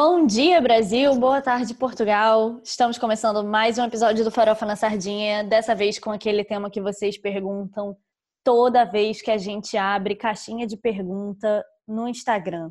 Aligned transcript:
Bom 0.00 0.24
dia, 0.24 0.60
Brasil! 0.60 1.12
Boa 1.16 1.42
tarde, 1.42 1.74
Portugal! 1.74 2.60
Estamos 2.62 2.96
começando 2.96 3.42
mais 3.42 3.78
um 3.78 3.84
episódio 3.84 4.22
do 4.22 4.30
Farofa 4.30 4.64
na 4.64 4.76
Sardinha, 4.76 5.42
dessa 5.42 5.74
vez 5.74 5.98
com 5.98 6.12
aquele 6.12 6.44
tema 6.44 6.70
que 6.70 6.80
vocês 6.80 7.18
perguntam 7.18 7.96
toda 8.44 8.84
vez 8.84 9.20
que 9.20 9.28
a 9.28 9.36
gente 9.36 9.76
abre 9.76 10.14
caixinha 10.14 10.68
de 10.68 10.76
pergunta 10.76 11.64
no 11.84 12.06
Instagram. 12.06 12.70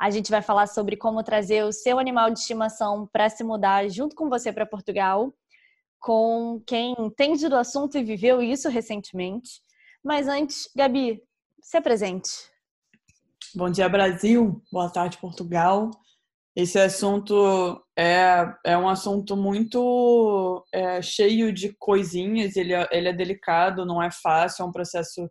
A 0.00 0.10
gente 0.10 0.30
vai 0.30 0.40
falar 0.42 0.68
sobre 0.68 0.96
como 0.96 1.24
trazer 1.24 1.64
o 1.64 1.72
seu 1.72 1.98
animal 1.98 2.30
de 2.30 2.38
estimação 2.38 3.08
para 3.12 3.28
se 3.28 3.42
mudar 3.42 3.88
junto 3.88 4.14
com 4.14 4.28
você 4.28 4.52
para 4.52 4.64
Portugal, 4.64 5.34
com 5.98 6.62
quem 6.64 6.94
entende 7.00 7.48
do 7.48 7.56
assunto 7.56 7.98
e 7.98 8.04
viveu 8.04 8.40
isso 8.40 8.68
recentemente. 8.68 9.60
Mas 10.04 10.28
antes, 10.28 10.70
Gabi, 10.76 11.20
se 11.60 11.76
apresente. 11.76 12.30
Bom 13.56 13.68
dia, 13.68 13.88
Brasil. 13.88 14.62
Boa 14.70 14.88
tarde, 14.88 15.18
Portugal. 15.18 15.90
Esse 16.56 16.78
assunto 16.78 17.84
é, 17.96 18.46
é 18.64 18.78
um 18.78 18.88
assunto 18.88 19.36
muito 19.36 20.64
é, 20.72 21.02
cheio 21.02 21.52
de 21.52 21.74
coisinhas, 21.78 22.54
ele 22.54 22.72
é, 22.72 22.88
ele 22.92 23.08
é 23.08 23.12
delicado, 23.12 23.84
não 23.84 24.00
é 24.00 24.10
fácil, 24.10 24.62
é 24.62 24.66
um 24.66 24.72
processo 24.72 25.28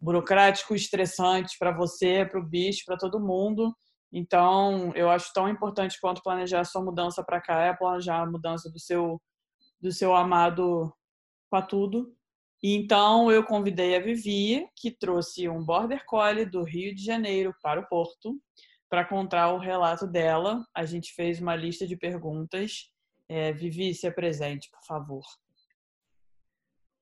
burocrático, 0.00 0.74
estressante 0.74 1.56
para 1.58 1.72
você, 1.72 2.24
para 2.24 2.38
o 2.38 2.46
bicho, 2.46 2.84
para 2.86 2.96
todo 2.96 3.18
mundo. 3.18 3.74
Então, 4.12 4.92
eu 4.94 5.10
acho 5.10 5.32
tão 5.32 5.48
importante 5.48 5.98
quanto 6.00 6.22
planejar 6.22 6.60
a 6.60 6.64
sua 6.64 6.84
mudança 6.84 7.24
para 7.24 7.40
cá 7.40 7.62
é 7.62 7.74
planejar 7.74 8.20
a 8.20 8.26
mudança 8.26 8.70
do 8.70 8.78
seu 8.78 9.20
do 9.80 9.92
seu 9.92 10.14
amado 10.14 10.90
para 11.50 11.60
tudo. 11.60 12.14
Então 12.62 13.30
eu 13.30 13.44
convidei 13.44 13.94
a 13.94 14.00
Vivi, 14.00 14.66
que 14.74 14.90
trouxe 14.90 15.46
um 15.46 15.62
border 15.62 16.02
collie 16.06 16.46
do 16.46 16.62
Rio 16.62 16.94
de 16.94 17.04
Janeiro 17.04 17.54
para 17.62 17.80
o 17.80 17.86
Porto 17.86 18.40
para 18.94 19.04
contar 19.04 19.52
o 19.52 19.58
relato 19.58 20.06
dela. 20.06 20.64
A 20.72 20.84
gente 20.84 21.12
fez 21.14 21.40
uma 21.40 21.56
lista 21.56 21.84
de 21.84 21.96
perguntas. 21.96 22.92
É, 23.28 23.52
Vivi, 23.52 23.92
se 23.92 24.06
apresente, 24.06 24.70
por 24.70 24.86
favor. 24.86 25.24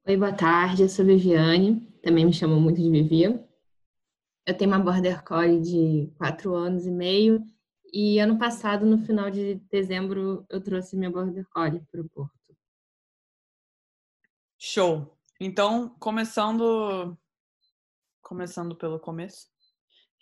Oi, 0.08 0.16
boa 0.16 0.32
tarde. 0.32 0.84
Eu 0.84 0.88
sou 0.88 1.04
Viviane, 1.04 1.86
também 2.02 2.24
me 2.24 2.32
chamam 2.32 2.58
muito 2.58 2.80
de 2.80 2.90
Vivi. 2.90 3.24
Eu 4.46 4.56
tenho 4.56 4.70
uma 4.70 4.78
Border 4.78 5.22
Collie 5.22 5.60
de 5.60 6.10
quatro 6.16 6.54
anos 6.54 6.86
e 6.86 6.90
meio 6.90 7.44
e 7.92 8.18
ano 8.18 8.38
passado, 8.38 8.86
no 8.86 8.96
final 8.96 9.30
de 9.30 9.56
dezembro, 9.70 10.46
eu 10.48 10.62
trouxe 10.62 10.96
minha 10.96 11.10
Border 11.10 11.46
Collie 11.50 11.84
para 11.92 12.00
o 12.00 12.08
Porto. 12.08 12.56
Show! 14.58 15.14
Então, 15.38 15.90
começando, 16.00 17.18
começando 18.22 18.74
pelo 18.76 18.98
começo, 18.98 19.46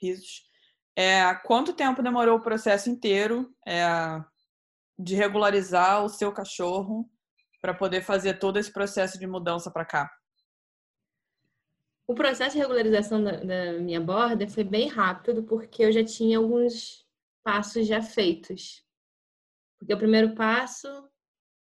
risos. 0.03 0.50
É, 0.97 1.35
quanto 1.47 1.73
tempo 1.73 2.03
demorou 2.03 2.39
o 2.39 2.43
processo 2.43 2.91
inteiro 2.91 3.55
é, 3.67 3.85
de 4.99 5.15
regularizar 5.15 6.05
o 6.05 6.09
seu 6.09 6.33
cachorro 6.33 7.09
para 7.61 7.75
poder 7.75 8.03
fazer 8.03 8.39
todo 8.39 8.59
esse 8.59 8.73
processo 8.73 9.19
de 9.19 9.27
mudança 9.27 9.71
para 9.71 9.85
cá? 9.85 10.11
O 12.07 12.15
processo 12.15 12.57
de 12.57 12.59
regularização 12.59 13.23
da, 13.23 13.37
da, 13.37 13.73
minha 13.75 14.01
borda 14.01 14.49
foi 14.49 14.65
bem 14.65 14.89
rápido, 14.89 15.45
porque 15.45 15.85
eu 15.85 15.93
já 15.93 16.05
tinha 16.05 16.39
alguns 16.39 17.07
passos 17.45 17.87
já 17.87 18.03
feitos. 18.03 18.85
Porque 19.79 19.95
o 19.95 19.99
primeiro 19.99 20.35
passo 20.35 20.89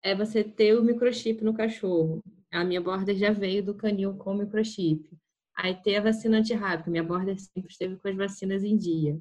é 0.04 0.16
você 0.16 0.44
ter 0.44 0.78
o 0.78 0.84
microchip 0.84 1.44
no 1.44 1.56
cachorro. 1.56 2.22
A 2.52 2.64
minha 2.64 2.80
borda 2.80 3.16
já 3.16 3.32
veio 3.32 3.64
do 3.64 3.74
canil 3.74 4.16
com 4.16 4.36
microchip. 4.36 5.10
Aí 5.58 5.76
ter 5.82 5.96
a 5.96 6.02
vacina 6.02 6.38
antirrábica. 6.38 6.92
Minha 6.92 7.04
borda 7.04 7.36
sempre 7.38 7.72
esteve 7.72 7.98
com 7.98 8.08
as 8.08 8.16
vacinas 8.16 8.64
em 8.64 8.78
dia. 8.78 9.20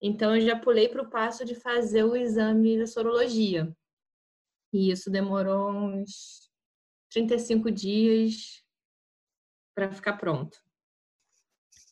Então, 0.00 0.34
eu 0.34 0.40
já 0.40 0.58
pulei 0.58 0.88
para 0.88 1.02
o 1.02 1.10
passo 1.10 1.44
de 1.44 1.54
fazer 1.54 2.04
o 2.04 2.16
exame 2.16 2.78
da 2.78 2.86
sorologia. 2.86 3.70
E 4.72 4.90
isso 4.90 5.10
demorou 5.10 5.70
uns 5.70 6.50
35 7.10 7.70
dias 7.70 8.64
para 9.74 9.92
ficar 9.92 10.14
pronto. 10.14 10.58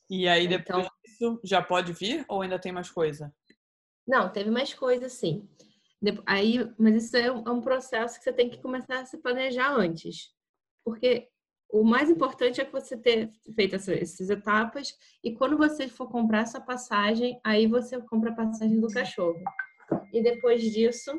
E 0.09 0.29
aí, 0.29 0.47
depois 0.47 0.87
então, 0.87 0.97
disso, 1.05 1.41
já 1.45 1.61
pode 1.61 1.93
vir 1.93 2.25
ou 2.29 2.43
ainda 2.43 2.59
tem 2.59 2.73
mais 2.73 2.91
coisa? 2.91 3.35
Não, 4.07 4.31
teve 4.31 4.51
mais 4.51 4.73
coisa, 4.73 5.09
sim. 5.09 5.49
Aí, 6.25 6.59
mas 6.79 7.05
isso 7.05 7.17
é 7.17 7.31
um 7.33 7.61
processo 7.61 8.19
que 8.19 8.25
você 8.25 8.33
tem 8.33 8.49
que 8.49 8.63
começar 8.63 9.01
a 9.01 9.05
se 9.05 9.19
planejar 9.19 9.73
antes. 9.73 10.33
Porque 10.85 11.29
o 11.69 11.83
mais 11.83 12.09
importante 12.09 12.61
é 12.61 12.65
que 12.65 12.73
você 12.73 12.97
ter 12.97 13.31
feito 13.55 13.75
essas 13.75 14.31
etapas 14.31 14.97
e 15.23 15.35
quando 15.35 15.57
você 15.57 15.89
for 15.89 16.09
comprar 16.09 16.41
essa 16.41 16.61
passagem, 16.61 17.41
aí 17.45 17.67
você 17.67 18.01
compra 18.03 18.31
a 18.31 18.37
passagem 18.37 18.81
do 18.81 18.89
cachorro. 18.89 19.43
E 20.13 20.23
depois 20.23 20.63
disso, 20.63 21.13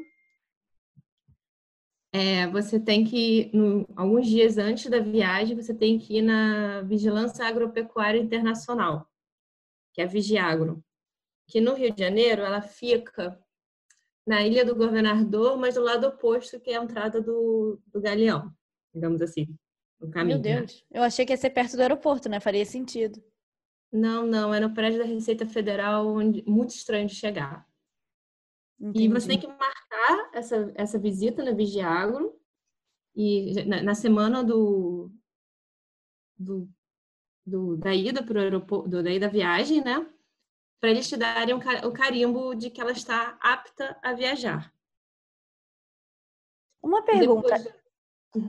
é, 2.13 2.47
você 2.47 2.79
tem 2.79 3.03
que, 3.03 3.51
no, 3.53 3.87
alguns 3.95 4.27
dias 4.27 4.57
antes 4.57 4.89
da 4.89 4.99
viagem, 4.99 5.55
você 5.55 5.73
tem 5.73 5.99
que 5.99 6.17
ir 6.17 6.21
na 6.21 6.81
Vigilância 6.81 7.45
Agropecuária 7.45 8.19
Internacional, 8.19 9.07
que 9.93 10.01
é 10.01 10.05
a 10.05 10.07
Vigiagro, 10.07 10.83
que 11.47 11.59
no 11.59 11.73
Rio 11.73 11.93
de 11.93 12.01
Janeiro 12.01 12.41
ela 12.41 12.61
fica 12.61 13.39
na 14.25 14.45
Ilha 14.45 14.65
do 14.65 14.75
Governador, 14.75 15.57
mas 15.57 15.75
do 15.75 15.81
lado 15.81 16.07
oposto, 16.07 16.59
que 16.59 16.71
é 16.71 16.77
a 16.77 16.83
entrada 16.83 17.21
do, 17.21 17.79
do 17.87 18.01
Galeão, 18.01 18.51
digamos 18.93 19.21
assim 19.21 19.57
no 19.99 20.09
caminho. 20.11 20.39
Meu 20.39 20.51
né? 20.51 20.59
Deus, 20.59 20.85
eu 20.91 21.03
achei 21.03 21.25
que 21.25 21.33
ia 21.33 21.37
ser 21.37 21.49
perto 21.49 21.75
do 21.75 21.81
aeroporto, 21.81 22.29
né? 22.29 22.39
Faria 22.39 22.65
sentido. 22.65 23.23
Não, 23.91 24.25
não, 24.25 24.53
é 24.53 24.59
no 24.59 24.73
prédio 24.73 24.99
da 24.99 25.05
Receita 25.05 25.45
Federal, 25.45 26.07
onde 26.07 26.43
muito 26.45 26.71
estranho 26.71 27.07
de 27.07 27.15
chegar. 27.15 27.67
Entendi. 28.79 29.05
E 29.05 29.07
você 29.07 29.27
tem 29.27 29.39
que 29.39 29.47
marcar 29.47 30.29
essa, 30.33 30.71
essa 30.75 30.99
visita 30.99 31.43
na 31.43 31.51
Vigiagro 31.51 32.39
e 33.15 33.65
na, 33.65 33.81
na 33.81 33.95
semana 33.95 34.43
do, 34.43 35.11
do, 36.37 36.69
do, 37.45 37.77
da 37.77 37.93
ida 37.93 38.21
para 38.21 38.37
o 38.37 38.41
aeroporto, 38.41 38.89
do, 38.89 39.01
da 39.01 39.09
ida 39.09 39.25
da 39.25 39.31
viagem, 39.31 39.83
né? 39.83 40.07
Para 40.79 40.91
eles 40.91 41.09
te 41.09 41.17
darem 41.17 41.55
o 41.55 41.57
um, 41.57 41.87
um 41.87 41.93
carimbo 41.93 42.53
de 42.53 42.69
que 42.69 42.79
ela 42.79 42.91
está 42.91 43.37
apta 43.41 43.97
a 44.03 44.13
viajar. 44.13 44.71
Uma 46.83 47.03
pergunta. 47.03 47.57
Depois... 47.57 47.86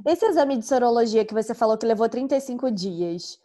Esse 0.06 0.26
exame 0.26 0.56
de 0.56 0.66
sorologia 0.66 1.24
que 1.24 1.34
você 1.34 1.54
falou 1.54 1.78
que 1.78 1.86
levou 1.86 2.08
35 2.08 2.70
dias, 2.70 3.40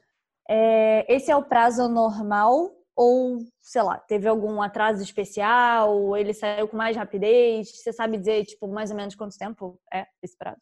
é, 0.50 1.14
esse 1.14 1.32
é 1.32 1.36
o 1.36 1.44
prazo 1.44 1.88
normal 1.88 2.72
ou, 2.96 3.40
sei 3.62 3.82
lá, 3.82 3.98
teve 3.98 4.28
algum 4.28 4.62
atraso 4.62 5.02
especial? 5.02 6.16
Ele 6.16 6.34
saiu 6.34 6.68
com 6.68 6.78
mais 6.78 6.96
rapidez? 6.96 7.72
Você 7.72 7.92
sabe 7.92 8.18
dizer, 8.18 8.46
tipo, 8.46 8.68
mais 8.68 8.92
ou 8.92 8.98
menos 8.98 9.16
quanto 9.16 9.38
tempo 9.38 9.80
é 9.92 10.06
esse 10.22 10.38
prazo? 10.38 10.62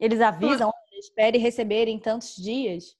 Eles 0.00 0.20
avisam, 0.20 0.72
espere 0.98 1.38
receber 1.38 1.86
em 1.86 1.98
tantos 1.98 2.34
dias? 2.36 2.96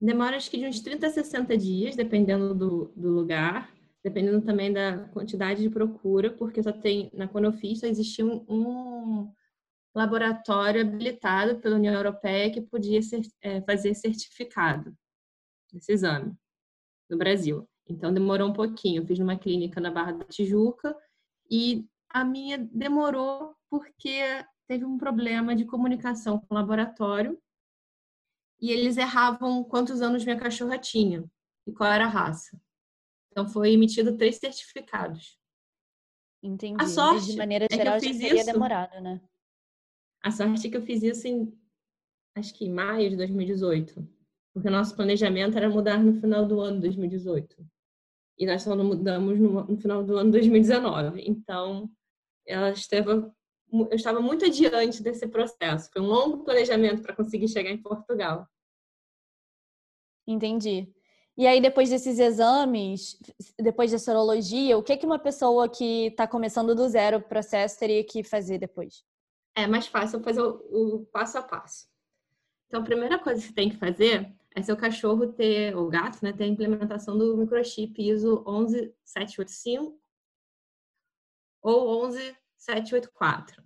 Demora 0.00 0.36
acho 0.36 0.50
que 0.50 0.58
de 0.58 0.66
uns 0.66 0.80
30 0.80 1.06
a 1.06 1.10
60 1.10 1.56
dias, 1.56 1.96
dependendo 1.96 2.54
do, 2.54 2.92
do 2.96 3.08
lugar, 3.08 3.72
dependendo 4.04 4.42
também 4.42 4.72
da 4.72 5.08
quantidade 5.08 5.62
de 5.62 5.70
procura, 5.70 6.30
porque 6.30 6.62
só 6.62 6.72
tem, 6.72 7.10
na, 7.14 7.28
quando 7.28 7.44
eu 7.44 7.52
fiz, 7.52 7.80
só 7.80 7.86
existia 7.86 8.26
um, 8.26 8.44
um 8.48 9.32
laboratório 9.94 10.80
habilitado 10.80 11.58
pela 11.60 11.76
União 11.76 11.94
Europeia 11.94 12.50
que 12.50 12.60
podia 12.60 13.02
ser, 13.02 13.22
é, 13.40 13.60
fazer 13.62 13.94
certificado 13.94 14.96
desse 15.72 15.92
exame 15.92 16.34
no 17.10 17.18
Brasil. 17.18 17.68
Então 17.86 18.12
demorou 18.12 18.48
um 18.48 18.52
pouquinho. 18.52 19.02
Eu 19.02 19.06
fiz 19.06 19.18
numa 19.18 19.38
clínica 19.38 19.80
na 19.80 19.90
Barra 19.90 20.12
da 20.12 20.24
Tijuca 20.24 20.96
e 21.50 21.86
a 22.08 22.24
minha 22.24 22.58
demorou 22.58 23.54
porque 23.68 24.20
teve 24.66 24.84
um 24.84 24.96
problema 24.96 25.54
de 25.54 25.64
comunicação 25.64 26.38
com 26.38 26.54
o 26.54 26.54
laboratório 26.54 27.38
e 28.60 28.70
eles 28.70 28.96
erravam 28.96 29.64
quantos 29.64 30.00
anos 30.00 30.24
minha 30.24 30.38
cachorra 30.38 30.78
tinha 30.78 31.24
e 31.66 31.72
qual 31.72 31.90
era 31.90 32.04
a 32.04 32.08
raça. 32.08 32.58
Então 33.30 33.48
foi 33.48 33.72
emitido 33.72 34.16
três 34.16 34.36
certificados. 34.36 35.38
Entendi. 36.42 36.82
A 36.82 36.86
sorte 36.86 37.26
de 37.26 37.36
maneira 37.36 37.66
geral 37.70 37.96
é 37.96 38.00
já 38.00 38.12
seria 38.12 38.36
isso. 38.36 38.52
demorado, 38.52 39.00
né? 39.00 39.20
A 40.22 40.30
sorte 40.30 40.68
é 40.68 40.70
que 40.70 40.76
eu 40.76 40.82
fiz 40.82 41.02
isso 41.02 41.26
em, 41.26 41.52
acho 42.36 42.54
que 42.54 42.64
em 42.64 42.70
maio 42.70 43.10
de 43.10 43.16
2018, 43.16 44.06
porque 44.54 44.68
o 44.68 44.70
nosso 44.70 44.94
planejamento 44.94 45.56
era 45.56 45.68
mudar 45.68 46.02
no 46.02 46.20
final 46.20 46.46
do 46.46 46.60
ano 46.60 46.76
de 46.76 46.82
2018. 46.82 47.56
E 48.38 48.46
nós 48.46 48.62
só 48.62 48.76
mudamos 48.76 49.38
no, 49.38 49.64
no 49.64 49.76
final 49.76 50.04
do 50.04 50.16
ano 50.16 50.30
de 50.30 50.38
2019. 50.38 51.22
Então, 51.26 51.90
ela 52.46 52.70
esteve, 52.70 53.10
eu 53.10 53.88
estava 53.92 54.20
muito 54.20 54.44
adiante 54.44 55.02
desse 55.02 55.26
processo. 55.26 55.90
Foi 55.92 56.00
um 56.00 56.06
longo 56.06 56.44
planejamento 56.44 57.02
para 57.02 57.16
conseguir 57.16 57.48
chegar 57.48 57.70
em 57.70 57.82
Portugal. 57.82 58.46
Entendi. 60.26 60.92
E 61.36 61.46
aí, 61.46 61.60
depois 61.60 61.88
desses 61.88 62.18
exames, 62.18 63.18
depois 63.58 63.90
da 63.90 63.98
sorologia, 63.98 64.76
o 64.76 64.82
que, 64.82 64.96
que 64.96 65.06
uma 65.06 65.18
pessoa 65.18 65.68
que 65.68 66.08
está 66.08 66.28
começando 66.28 66.74
do 66.74 66.88
zero 66.88 67.16
o 67.16 67.22
processo 67.22 67.78
teria 67.78 68.04
que 68.04 68.22
fazer 68.22 68.58
depois? 68.58 69.02
É 69.54 69.66
mais 69.66 69.86
fácil 69.86 70.20
fazer 70.20 70.42
o, 70.42 70.96
o 70.96 71.06
passo 71.06 71.38
a 71.38 71.42
passo. 71.42 71.86
Então, 72.66 72.80
a 72.80 72.84
primeira 72.84 73.18
coisa 73.18 73.40
que 73.40 73.48
você 73.48 73.52
tem 73.52 73.68
que 73.68 73.76
fazer 73.76 74.34
é 74.54 74.62
seu 74.62 74.76
cachorro 74.76 75.26
ter, 75.32 75.76
o 75.76 75.88
gato, 75.88 76.22
né, 76.22 76.32
ter 76.32 76.44
a 76.44 76.48
implementação 76.48 77.16
do 77.16 77.36
microchip 77.36 78.02
ISO 78.02 78.42
11785 78.46 80.00
ou 81.62 82.02
11784. 82.02 83.62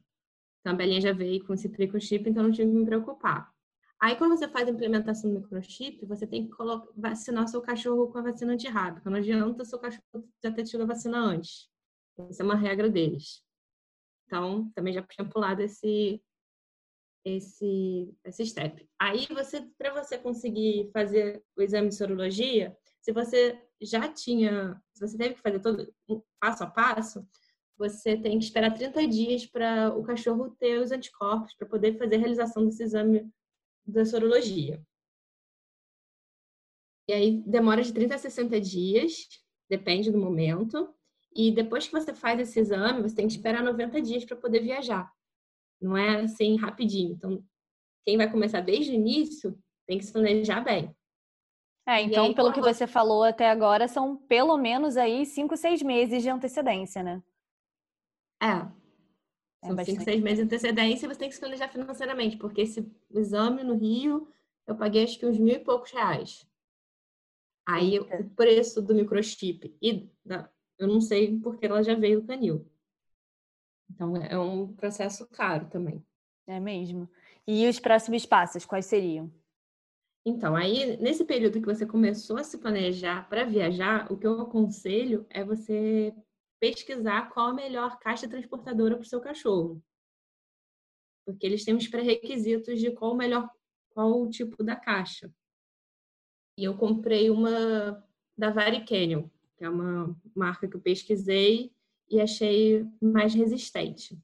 Então, 0.61 0.73
a 0.73 0.77
Belinha 0.77 1.01
já 1.01 1.13
veio 1.13 1.45
com 1.47 1.55
esse 1.55 1.69
microchip, 1.69 2.29
então 2.29 2.43
não 2.43 2.51
tive 2.51 2.71
que 2.71 2.77
me 2.77 2.85
preocupar. 2.85 3.55
Aí, 3.99 4.17
quando 4.17 4.37
você 4.37 4.49
faz 4.49 4.69
a 4.69 4.73
implementação 4.73 5.33
do 5.33 5.41
microchip, 5.41 6.05
você 6.05 6.27
tem 6.27 6.47
que 6.47 6.51
colocar, 6.51 6.93
vacinar 6.97 7.49
seu 7.49 7.63
cachorro 7.63 8.09
com 8.09 8.19
a 8.19 8.23
vacina 8.23 8.53
antirrábica. 8.53 9.09
Não 9.09 9.19
adianta 9.19 9.65
seu 9.65 9.79
cachorro 9.79 10.29
já 10.43 10.53
ter 10.53 10.65
tido 10.65 10.83
a 10.83 10.87
vacina 10.87 11.19
antes. 11.19 11.71
Essa 12.19 12.43
é 12.43 12.45
uma 12.45 12.57
regra 12.57 12.91
deles. 12.91 13.46
Então, 14.27 14.71
também 14.75 14.93
já 14.93 15.03
tinha 15.03 15.29
pulado 15.29 15.63
esse, 15.63 16.23
esse, 17.25 18.15
esse 18.25 18.47
step. 18.47 18.89
Aí, 18.99 19.27
você, 19.31 19.63
para 19.79 20.03
você 20.03 20.19
conseguir 20.19 20.91
fazer 20.93 21.43
o 21.57 21.63
exame 21.63 21.89
de 21.89 21.97
sorologia, 21.97 22.77
se 23.01 23.13
você 23.13 23.61
já 23.81 24.13
tinha, 24.13 24.81
se 24.93 25.07
você 25.07 25.17
teve 25.17 25.35
que 25.35 25.41
fazer 25.41 25.61
todo 25.61 25.95
passo 26.41 26.65
a 26.65 26.67
passo, 26.67 27.27
você 27.79 28.17
tem 28.17 28.39
que 28.39 28.45
esperar 28.45 28.75
30 28.75 29.07
dias 29.07 29.47
para 29.47 29.97
o 29.97 30.03
cachorro 30.03 30.51
ter 30.59 30.81
os 30.81 30.91
anticorpos 30.91 31.55
para 31.55 31.69
poder 31.69 31.99
fazer 31.99 32.17
a 32.17 32.19
realização 32.19 32.65
desse 32.65 32.83
exame 32.83 33.31
da 33.87 34.05
sorologia. 34.05 34.83
E 37.09 37.13
aí 37.13 37.43
demora 37.47 37.83
de 37.83 37.93
30 37.93 38.17
a 38.17 38.19
60 38.19 38.61
dias, 38.61 39.29
depende 39.69 40.11
do 40.11 40.19
momento. 40.19 40.93
E 41.37 41.51
depois 41.51 41.87
que 41.87 41.93
você 41.93 42.15
faz 42.15 42.41
esse 42.41 42.59
exame, 42.59 43.03
você 43.03 43.15
tem 43.15 43.27
que 43.27 43.35
esperar 43.35 43.63
90 43.63 44.01
dias 44.01 44.25
para 44.25 44.37
poder 44.37 44.61
viajar. 44.61 45.13
Não 45.81 45.97
é 45.97 46.23
assim 46.23 46.57
rapidinho. 46.57 47.13
Então, 47.13 47.45
quem 48.05 48.17
vai 48.17 48.31
começar 48.31 48.61
desde 48.61 48.93
o 48.93 48.95
início 48.95 49.59
tem 49.87 49.99
que 49.99 50.05
se 50.05 50.13
planejar 50.13 50.61
bem. 50.61 50.95
É, 51.87 52.03
então, 52.03 52.27
aí, 52.27 52.35
pelo 52.35 52.53
que 52.53 52.61
você 52.61 52.87
falou 52.87 53.23
até 53.23 53.51
agora, 53.51 53.87
são 53.87 54.17
pelo 54.17 54.57
menos 54.57 54.97
aí 54.97 55.27
5, 55.27 55.57
6 55.57 55.83
meses 55.83 56.23
de 56.23 56.31
antecedência, 56.31 57.03
né? 57.03 57.23
É, 58.43 58.67
são 59.65 59.85
cinco, 59.85 60.05
seis 60.05 60.23
meses 60.23 60.39
de 60.39 60.45
antecedência 60.45 61.07
e 61.07 61.09
você 61.09 61.19
tem 61.19 61.29
que 61.29 61.35
se 61.35 61.41
planejar 61.41 61.69
financeiramente, 61.69 62.37
porque 62.37 62.61
esse 62.61 62.91
exame 63.11 63.65
no 63.65 63.75
Rio 63.75 64.29
eu 64.67 64.77
paguei 64.77 65.05
acho 65.05 65.19
que 65.19 65.27
uns 65.27 65.39
mil 65.39 65.55
e 65.55 65.59
poucos 65.59 65.91
reais. 65.91 66.47
Aí 67.67 67.99
o 67.99 68.31
preço 68.31 68.81
do 68.81 68.95
microchip 68.95 69.77
e 69.83 70.09
da, 70.25 70.51
eu 70.79 70.87
não 70.87 71.01
sei 71.01 71.39
porque 71.41 71.67
ela 71.67 71.83
já 71.83 71.95
veio 71.95 72.21
do 72.21 72.27
canil. 72.27 72.67
Então 73.91 74.17
é 74.17 74.39
um 74.39 74.73
processo 74.75 75.27
caro 75.29 75.69
também. 75.69 76.05
É 76.47 76.61
mesmo. 76.61 77.09
E 77.47 77.69
os 77.69 77.79
próximos 77.79 78.27
passos, 78.27 78.65
quais 78.65 78.87
seriam? 78.87 79.33
Então, 80.25 80.57
aí, 80.57 80.97
nesse 80.97 81.25
período 81.25 81.61
que 81.61 81.67
você 81.67 81.87
começou 81.87 82.37
a 82.37 82.43
se 82.43 82.59
planejar 82.59 83.29
para 83.29 83.45
viajar, 83.45 84.11
o 84.11 84.19
que 84.19 84.27
eu 84.27 84.41
aconselho 84.41 85.25
é 85.31 85.45
você 85.45 86.13
pesquisar 86.59 87.31
qual 87.31 87.51
a 87.51 87.55
melhor 87.55 87.99
caixa 88.01 88.29
transportadora 88.29 88.97
para 88.97 89.05
o 89.05 89.09
seu 89.09 89.21
cachorro. 89.21 89.81
Porque 91.25 91.47
eles 91.47 91.65
têm 91.65 91.77
os 91.77 91.87
pré-requisitos 91.87 92.81
de 92.81 92.91
qual 92.91 93.13
o 93.13 93.17
melhor, 93.17 93.49
qual 93.91 94.21
o 94.21 94.29
tipo 94.29 94.65
da 94.65 94.75
caixa. 94.75 95.33
E 96.59 96.65
eu 96.65 96.77
comprei 96.77 97.31
uma 97.31 98.05
da 98.37 98.51
Vari 98.51 98.85
Canyon, 98.85 99.29
que 99.57 99.65
é 99.65 99.71
uma 99.71 100.17
marca 100.35 100.69
que 100.69 100.77
eu 100.77 100.81
pesquisei 100.81 101.73
e 102.09 102.21
achei 102.21 102.87
mais 103.01 103.35
resistente. 103.35 104.19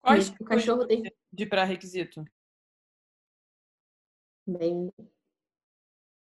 Quais 0.00 0.30
o 0.30 0.44
cachorro 0.44 0.86
tem 0.86 1.02
de 1.32 1.46
pré-requisito? 1.46 2.24
Bem, 4.46 4.92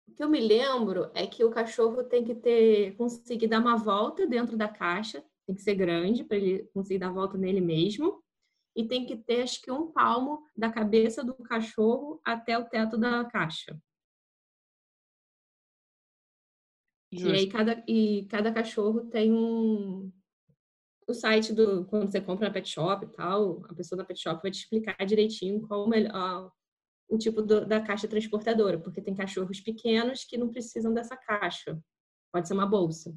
o 0.08 0.14
que 0.16 0.24
eu 0.24 0.30
me 0.30 0.40
lembro 0.40 1.12
é 1.14 1.28
que 1.28 1.44
o 1.44 1.52
cachorro 1.52 2.04
tem 2.04 2.24
que 2.24 2.34
ter 2.34 2.96
conseguir 2.96 3.48
dar 3.48 3.60
uma 3.60 3.76
volta 3.76 4.26
dentro 4.26 4.56
da 4.56 4.70
caixa, 4.70 5.24
tem 5.46 5.54
que 5.56 5.62
ser 5.62 5.76
grande 5.76 6.24
para 6.24 6.38
ele 6.38 6.64
conseguir 6.74 7.00
dar 7.00 7.10
a 7.10 7.14
volta 7.14 7.38
nele 7.38 7.60
mesmo, 7.60 8.24
e 8.74 8.88
tem 8.88 9.06
que 9.06 9.18
ter 9.18 9.42
acho 9.42 9.62
que 9.62 9.72
um 9.72 9.92
palmo 9.92 10.48
da 10.56 10.72
cabeça 10.72 11.24
do 11.24 11.34
cachorro 11.34 12.22
até 12.24 12.58
o 12.58 12.64
teto 12.64 12.98
da 12.98 13.26
caixa. 13.26 13.78
Justo. 17.12 17.30
E 17.30 17.32
aí 17.32 17.48
cada 17.48 17.84
e 17.88 18.26
cada 18.30 18.52
cachorro 18.52 19.06
tem 19.06 19.32
um 19.32 20.12
o 21.08 21.14
site 21.14 21.54
do 21.54 21.86
quando 21.86 22.12
você 22.12 22.20
compra 22.20 22.48
na 22.48 22.54
pet 22.54 22.68
shop 22.70 23.06
e 23.06 23.10
tal, 23.10 23.64
a 23.70 23.74
pessoa 23.74 23.98
da 23.98 24.06
pet 24.06 24.20
shop 24.20 24.42
vai 24.42 24.52
te 24.52 24.60
explicar 24.60 25.06
direitinho 25.06 25.66
qual 25.66 25.86
o 25.86 25.90
melhor 25.90 26.52
o 27.10 27.18
tipo 27.18 27.42
do, 27.42 27.66
da 27.66 27.80
caixa 27.80 28.08
transportadora, 28.08 28.78
porque 28.78 29.02
tem 29.02 29.16
cachorros 29.16 29.62
pequenos 29.62 30.26
que 30.26 30.38
não 30.38 30.50
precisam 30.50 30.94
dessa 30.94 31.16
caixa. 31.16 31.80
Pode 32.32 32.48
ser 32.48 32.54
uma 32.54 32.66
bolsa. 32.66 33.16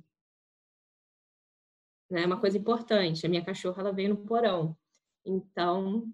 É 2.13 2.25
uma 2.25 2.41
coisa 2.41 2.59
importante. 2.59 3.27
A 3.27 3.29
minha 3.29 3.45
cachorra 3.45 3.83
ela 3.83 3.93
veio 3.93 4.11
no 4.11 4.25
porão. 4.25 4.77
Então, 5.25 6.13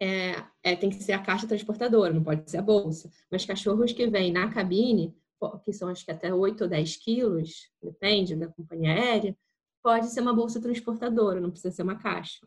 é, 0.00 0.44
é, 0.62 0.76
tem 0.76 0.90
que 0.90 1.02
ser 1.02 1.12
a 1.12 1.22
caixa 1.22 1.46
transportadora, 1.46 2.12
não 2.12 2.22
pode 2.22 2.50
ser 2.50 2.58
a 2.58 2.62
bolsa. 2.62 3.10
Mas 3.30 3.46
cachorros 3.46 3.92
que 3.92 4.06
vêm 4.06 4.32
na 4.32 4.52
cabine, 4.52 5.16
que 5.64 5.72
são 5.72 5.88
acho 5.88 6.04
que 6.04 6.10
até 6.10 6.32
8 6.32 6.64
ou 6.64 6.68
10 6.68 6.96
quilos, 6.96 7.70
depende 7.82 8.36
da 8.36 8.48
companhia 8.48 8.92
aérea, 8.92 9.36
pode 9.82 10.08
ser 10.08 10.20
uma 10.20 10.34
bolsa 10.34 10.60
transportadora, 10.60 11.40
não 11.40 11.50
precisa 11.50 11.74
ser 11.74 11.82
uma 11.82 11.98
caixa. 11.98 12.46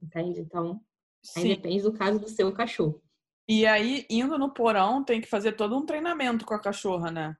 Entende? 0.00 0.40
Então, 0.40 0.80
aí 1.36 1.48
depende 1.56 1.82
do 1.82 1.92
caso 1.92 2.18
do 2.18 2.28
seu 2.28 2.52
cachorro. 2.52 3.02
E 3.48 3.66
aí, 3.66 4.06
indo 4.08 4.38
no 4.38 4.52
porão, 4.52 5.04
tem 5.04 5.20
que 5.20 5.28
fazer 5.28 5.52
todo 5.52 5.76
um 5.76 5.84
treinamento 5.84 6.46
com 6.46 6.54
a 6.54 6.60
cachorra, 6.60 7.10
né? 7.10 7.36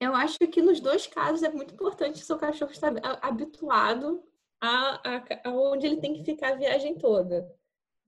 Eu 0.00 0.14
acho 0.14 0.38
que 0.38 0.60
nos 0.60 0.80
dois 0.80 1.06
casos 1.06 1.42
é 1.42 1.50
muito 1.50 1.72
importante 1.72 2.20
o 2.20 2.24
seu 2.24 2.36
cachorro 2.36 2.72
estar 2.72 2.92
habituado 3.22 4.22
a, 4.60 5.00
a, 5.08 5.24
a, 5.44 5.50
onde 5.50 5.86
ele 5.86 5.98
tem 5.98 6.14
que 6.14 6.24
ficar 6.24 6.52
a 6.52 6.56
viagem 6.56 6.96
toda. 6.96 7.48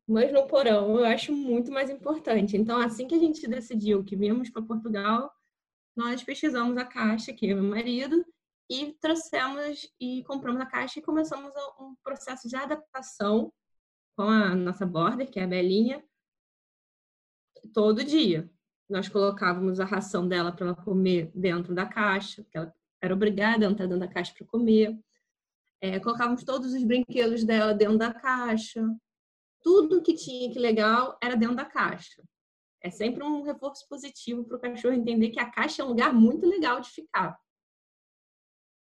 Mas 0.07 0.33
no 0.33 0.47
porão 0.47 0.99
eu 0.99 1.05
acho 1.05 1.33
muito 1.33 1.71
mais 1.71 1.89
importante. 1.91 2.57
Então, 2.57 2.79
assim 2.79 3.07
que 3.07 3.15
a 3.15 3.19
gente 3.19 3.47
decidiu 3.47 4.05
que 4.05 4.17
viemos 4.17 4.51
para 4.51 4.63
Portugal, 4.63 5.33
nós 5.97 6.23
pesquisamos 6.23 6.77
a 6.77 6.85
caixa, 6.85 7.35
e 7.41 7.55
meu 7.55 7.63
marido, 7.63 8.25
e 8.69 8.93
trouxemos 9.01 9.89
e 9.99 10.23
compramos 10.25 10.61
a 10.61 10.67
caixa 10.67 10.99
e 10.99 11.03
começamos 11.03 11.53
um 11.81 11.95
processo 12.03 12.49
de 12.49 12.57
adaptação 12.57 13.53
com 14.17 14.25
a 14.25 14.55
nossa 14.55 14.85
border, 14.85 15.31
que 15.31 15.39
é 15.39 15.45
a 15.45 15.47
Belinha, 15.47 16.05
todo 17.73 18.05
dia. 18.05 18.51
Nós 18.89 19.09
colocávamos 19.09 19.81
a 19.81 19.85
ração 19.85 20.29
dela 20.29 20.53
para 20.53 20.67
ela 20.67 20.75
comer 20.77 21.31
dentro 21.35 21.75
da 21.75 21.87
caixa, 21.87 22.45
que 22.45 22.57
ela 22.57 22.75
era 23.01 23.15
obrigada 23.15 23.67
a 23.67 23.71
entrar 23.71 23.87
dentro 23.87 24.07
da 24.07 24.13
caixa 24.13 24.35
para 24.37 24.47
comer. 24.47 24.99
É, 25.81 26.01
colocávamos 26.01 26.45
todos 26.45 26.73
os 26.73 26.83
brinquedos 26.83 27.45
dela 27.45 27.75
dentro 27.75 27.99
da 27.99 28.13
caixa. 28.13 28.83
Tudo 29.63 30.03
que 30.03 30.15
tinha 30.15 30.53
que 30.53 30.59
legal 30.59 31.19
era 31.23 31.37
dentro 31.37 31.57
da 31.57 31.65
caixa. 31.65 32.23
É 32.87 32.91
sempre 32.91 33.25
um 33.25 33.43
reforço 33.43 33.85
positivo 33.89 34.45
para 34.45 34.57
o 34.57 34.61
cachorro 34.61 34.95
entender 34.95 35.31
que 35.31 35.41
a 35.41 35.51
caixa 35.51 35.83
é 35.83 35.85
um 35.85 35.89
lugar 35.89 36.15
muito 36.15 36.47
legal 36.47 36.81
de 36.81 36.89
ficar. 36.89 37.37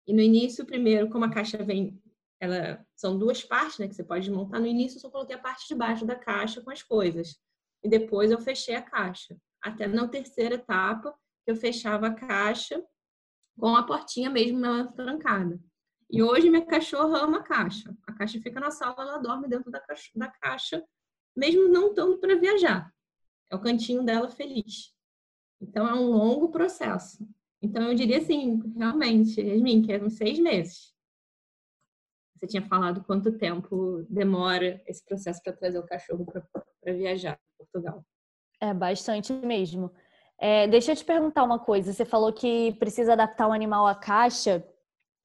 E 0.05 0.13
no 0.13 0.21
início, 0.21 0.63
primeiro, 0.67 1.09
como 1.09 1.25
a 1.25 1.31
caixa 1.31 1.63
vem, 1.63 1.99
ela 2.39 2.85
são 2.95 3.17
duas 3.17 3.43
partes, 3.43 3.79
né, 3.79 3.87
que 3.87 3.95
você 3.95 4.03
pode 4.03 4.29
montar. 4.29 4.59
No 4.59 4.67
início, 4.67 4.97
eu 4.97 5.01
só 5.01 5.09
coloquei 5.09 5.35
a 5.35 5.39
parte 5.39 5.67
de 5.67 5.73
baixo 5.73 6.05
da 6.05 6.15
caixa 6.15 6.61
com 6.61 6.69
as 6.69 6.83
coisas 6.83 7.41
e 7.83 7.89
depois 7.89 8.29
eu 8.29 8.39
fechei 8.39 8.75
a 8.75 8.83
caixa. 8.83 9.35
Até 9.63 9.87
na 9.87 10.07
terceira 10.07 10.53
etapa, 10.53 11.17
eu 11.47 11.55
fechava 11.55 12.05
a 12.05 12.13
caixa 12.13 12.79
com 13.57 13.75
a 13.75 13.81
portinha 13.81 14.29
mesmo 14.29 14.59
na 14.59 14.91
trancada. 14.91 15.59
E 16.07 16.21
hoje 16.21 16.51
minha 16.51 16.63
cachorra 16.67 17.23
ama 17.23 17.39
a 17.39 17.43
caixa. 17.43 17.97
A 18.05 18.13
caixa 18.13 18.39
fica 18.41 18.59
na 18.59 18.69
sala, 18.69 18.95
ela 18.99 19.17
dorme 19.17 19.47
dentro 19.47 19.71
da 19.71 19.79
caixa, 19.79 20.11
da 20.15 20.29
caixa 20.29 20.85
mesmo 21.35 21.67
não 21.67 21.87
estando 21.89 22.19
para 22.19 22.35
viajar. 22.35 22.93
É 23.49 23.55
o 23.55 23.61
cantinho 23.61 24.03
dela 24.03 24.29
feliz. 24.29 24.93
Então 25.61 25.87
é 25.87 25.93
um 25.93 26.07
longo 26.07 26.49
processo. 26.49 27.27
Então 27.61 27.83
eu 27.83 27.95
diria 27.95 28.17
assim, 28.17 28.61
realmente, 28.75 29.41
Yasmin, 29.41 29.81
que 29.81 29.97
uns 29.97 30.17
seis 30.17 30.39
meses. 30.39 30.93
Você 32.35 32.47
tinha 32.47 32.61
falado 32.61 33.03
quanto 33.03 33.37
tempo 33.37 34.05
demora 34.09 34.81
esse 34.85 35.03
processo 35.03 35.41
para 35.41 35.53
trazer 35.53 35.79
o 35.79 35.85
cachorro 35.85 36.25
para 36.25 36.93
viajar. 36.93 37.39
Portugal. 37.57 38.05
É 38.61 38.73
bastante 38.73 39.33
mesmo. 39.33 39.91
É, 40.39 40.67
deixa 40.67 40.91
eu 40.91 40.95
te 40.95 41.03
perguntar 41.03 41.43
uma 41.43 41.59
coisa. 41.59 41.91
Você 41.91 42.05
falou 42.05 42.31
que 42.31 42.73
precisa 42.73 43.13
adaptar 43.13 43.47
o 43.47 43.51
animal 43.51 43.87
à 43.87 43.95
caixa. 43.95 44.63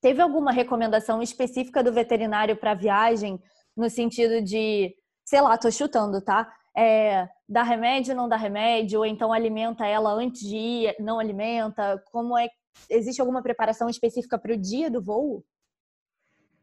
Teve 0.00 0.22
alguma 0.22 0.50
recomendação 0.52 1.22
específica 1.22 1.82
do 1.82 1.92
veterinário 1.92 2.56
para 2.56 2.74
viagem 2.74 3.40
no 3.76 3.88
sentido 3.90 4.42
de, 4.42 4.94
sei 5.24 5.40
lá, 5.40 5.56
tô 5.56 5.70
chutando, 5.70 6.20
tá? 6.20 6.50
É, 6.76 7.28
dá 7.48 7.62
remédio, 7.62 8.14
não 8.14 8.28
dá 8.28 8.36
remédio, 8.36 9.00
ou 9.00 9.06
então 9.06 9.32
alimenta 9.32 9.86
ela 9.86 10.12
antes 10.12 10.40
de 10.40 10.56
ir, 10.56 10.96
não 10.98 11.18
alimenta? 11.18 12.02
Como 12.10 12.36
é? 12.36 12.48
Existe 12.88 13.20
alguma 13.20 13.42
preparação 13.42 13.88
específica 13.88 14.38
para 14.38 14.54
o 14.54 14.56
dia 14.56 14.90
do 14.90 15.02
voo? 15.02 15.44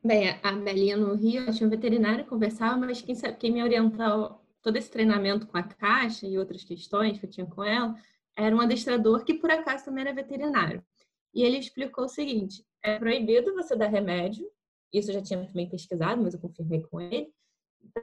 Bem, 0.03 0.39
a 0.41 0.51
Belinha 0.51 0.97
no 0.97 1.13
Rio, 1.13 1.43
eu 1.43 1.53
tinha 1.53 1.67
um 1.67 1.69
veterinário 1.69 2.25
conversava, 2.25 2.77
mas 2.77 3.01
quem, 3.01 3.13
sabe, 3.13 3.37
quem 3.37 3.51
me 3.51 3.61
orientou 3.61 4.41
todo 4.61 4.75
esse 4.77 4.89
treinamento 4.89 5.45
com 5.45 5.57
a 5.57 5.63
caixa 5.63 6.25
e 6.25 6.37
outras 6.37 6.63
questões 6.63 7.19
que 7.19 7.25
eu 7.25 7.29
tinha 7.29 7.45
com 7.45 7.63
ela, 7.63 7.95
era 8.35 8.55
um 8.55 8.61
adestrador 8.61 9.23
que 9.23 9.33
por 9.33 9.51
acaso 9.51 9.85
também 9.85 10.05
era 10.05 10.13
veterinário. 10.13 10.83
E 11.33 11.43
ele 11.43 11.57
explicou 11.57 12.05
o 12.05 12.09
seguinte: 12.09 12.65
é 12.81 12.97
proibido 12.97 13.53
você 13.53 13.75
dar 13.75 13.87
remédio 13.87 14.49
isso 14.93 15.11
eu 15.11 15.13
já 15.13 15.21
tinha 15.21 15.45
também 15.45 15.69
pesquisado, 15.69 16.21
mas 16.21 16.33
eu 16.33 16.39
confirmei 16.39 16.81
com 16.81 16.99
ele, 16.99 17.31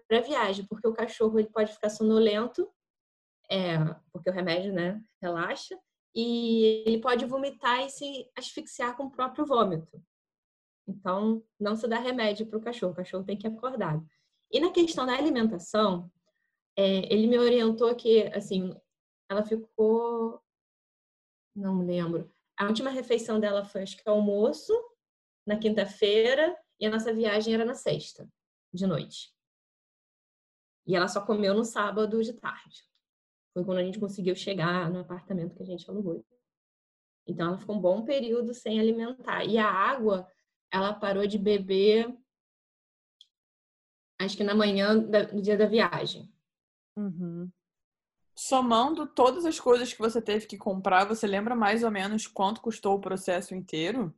para 0.08 0.20
viagem, 0.20 0.66
porque 0.66 0.86
o 0.86 0.92
cachorro 0.92 1.38
ele 1.38 1.48
pode 1.48 1.72
ficar 1.72 1.90
sonolento, 1.90 2.68
é, 3.50 3.78
porque 4.12 4.28
o 4.28 4.32
remédio, 4.32 4.72
né, 4.72 5.00
relaxa, 5.22 5.78
e 6.14 6.84
ele 6.86 6.98
pode 6.98 7.24
vomitar 7.26 7.84
e 7.84 7.90
se 7.90 8.30
asfixiar 8.36 8.96
com 8.96 9.04
o 9.04 9.10
próprio 9.10 9.44
vômito. 9.44 10.02
Então, 10.88 11.44
não 11.58 11.76
se 11.76 11.86
dá 11.86 11.98
remédio 11.98 12.46
para 12.46 12.58
o 12.58 12.62
cachorro, 12.62 12.92
o 12.92 12.96
cachorro 12.96 13.24
tem 13.24 13.36
que 13.36 13.46
acordar. 13.46 14.00
E 14.50 14.60
na 14.60 14.70
questão 14.70 15.04
da 15.04 15.14
alimentação, 15.14 16.10
é, 16.76 17.12
ele 17.12 17.26
me 17.26 17.38
orientou 17.38 17.94
que, 17.94 18.22
assim, 18.34 18.74
ela 19.28 19.44
ficou. 19.44 20.40
Não 21.54 21.84
lembro. 21.84 22.32
A 22.56 22.66
última 22.66 22.90
refeição 22.90 23.40
dela 23.40 23.64
foi, 23.64 23.82
acho 23.82 23.96
que, 23.96 24.08
almoço, 24.08 24.72
na 25.46 25.58
quinta-feira, 25.58 26.56
e 26.78 26.86
a 26.86 26.90
nossa 26.90 27.12
viagem 27.12 27.54
era 27.54 27.64
na 27.64 27.74
sexta, 27.74 28.28
de 28.72 28.86
noite. 28.86 29.35
E 30.86 30.94
ela 30.94 31.08
só 31.08 31.20
comeu 31.20 31.54
no 31.54 31.64
sábado 31.64 32.22
de 32.22 32.32
tarde. 32.32 32.84
Foi 33.52 33.64
quando 33.64 33.78
a 33.78 33.84
gente 33.84 33.98
conseguiu 33.98 34.36
chegar 34.36 34.90
no 34.90 35.00
apartamento 35.00 35.54
que 35.54 35.62
a 35.62 35.66
gente 35.66 35.88
alugou. 35.90 36.24
Então, 37.26 37.48
ela 37.48 37.58
ficou 37.58 37.76
um 37.76 37.80
bom 37.80 38.04
período 38.04 38.54
sem 38.54 38.78
alimentar. 38.78 39.44
E 39.44 39.58
a 39.58 39.68
água, 39.68 40.30
ela 40.70 40.94
parou 40.94 41.26
de 41.26 41.38
beber, 41.38 42.14
acho 44.18 44.36
que 44.36 44.44
na 44.44 44.54
manhã 44.54 44.96
do 44.96 45.42
dia 45.42 45.56
da 45.56 45.66
viagem. 45.66 46.32
Uhum. 46.96 47.50
Somando 48.34 49.06
todas 49.06 49.44
as 49.44 49.58
coisas 49.58 49.92
que 49.92 49.98
você 49.98 50.20
teve 50.20 50.46
que 50.46 50.58
comprar, 50.58 51.06
você 51.06 51.26
lembra 51.26 51.56
mais 51.56 51.82
ou 51.82 51.90
menos 51.90 52.26
quanto 52.26 52.60
custou 52.60 52.94
o 52.94 53.00
processo 53.00 53.54
inteiro? 53.54 54.14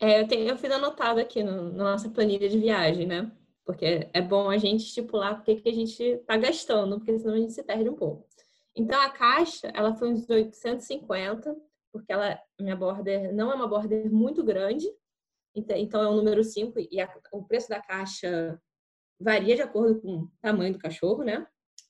É, 0.00 0.20
eu, 0.20 0.28
tenho, 0.28 0.48
eu 0.48 0.56
fiz 0.56 0.70
anotado 0.70 1.20
aqui 1.20 1.42
no, 1.42 1.72
na 1.72 1.84
nossa 1.84 2.08
planilha 2.08 2.48
de 2.48 2.58
viagem, 2.58 3.06
né? 3.06 3.30
Porque 3.64 4.08
é 4.12 4.20
bom 4.20 4.50
a 4.50 4.58
gente 4.58 4.84
estipular 4.84 5.38
o 5.38 5.42
que, 5.42 5.56
que 5.56 5.68
a 5.68 5.72
gente 5.72 6.02
está 6.02 6.36
gastando, 6.36 6.96
porque 6.98 7.18
senão 7.18 7.34
a 7.34 7.38
gente 7.38 7.52
se 7.52 7.62
perde 7.62 7.88
um 7.88 7.96
pouco. 7.96 8.26
Então, 8.76 9.00
a 9.00 9.08
caixa, 9.08 9.68
ela 9.74 9.94
foi 9.94 10.10
uns 10.10 10.28
850, 10.28 11.56
porque 11.92 12.12
ela, 12.12 12.38
minha 12.60 12.76
border 12.76 13.32
não 13.32 13.50
é 13.50 13.54
uma 13.54 13.68
border 13.68 14.12
muito 14.12 14.42
grande, 14.42 14.86
então 15.54 16.02
é 16.02 16.08
o 16.08 16.16
número 16.16 16.42
5 16.42 16.74
e 16.90 17.00
a, 17.00 17.08
o 17.32 17.44
preço 17.44 17.68
da 17.68 17.80
caixa 17.80 18.60
varia 19.20 19.54
de 19.54 19.62
acordo 19.62 20.00
com 20.00 20.22
o 20.22 20.32
tamanho 20.42 20.72
do 20.72 20.78
cachorro, 20.78 21.22
né? 21.22 21.46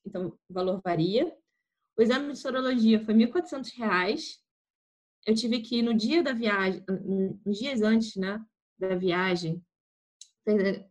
Então 0.07 0.39
o 0.49 0.53
valor 0.53 0.81
varia. 0.85 1.35
O 1.97 2.03
exame 2.03 2.33
de 2.33 2.39
sorologia 2.39 3.01
foi 3.01 3.15
R$ 3.15 3.27
1.400. 3.27 4.39
Eu 5.27 5.35
tive 5.35 5.61
que 5.61 5.79
ir 5.79 5.83
no 5.83 5.95
dia 5.95 6.23
da 6.23 6.35
viagem, 6.35 6.85
nos 7.47 7.59
dias 7.59 7.81
antes, 7.81 8.15
né, 8.17 8.45
da 8.79 8.95
viagem, 8.95 9.65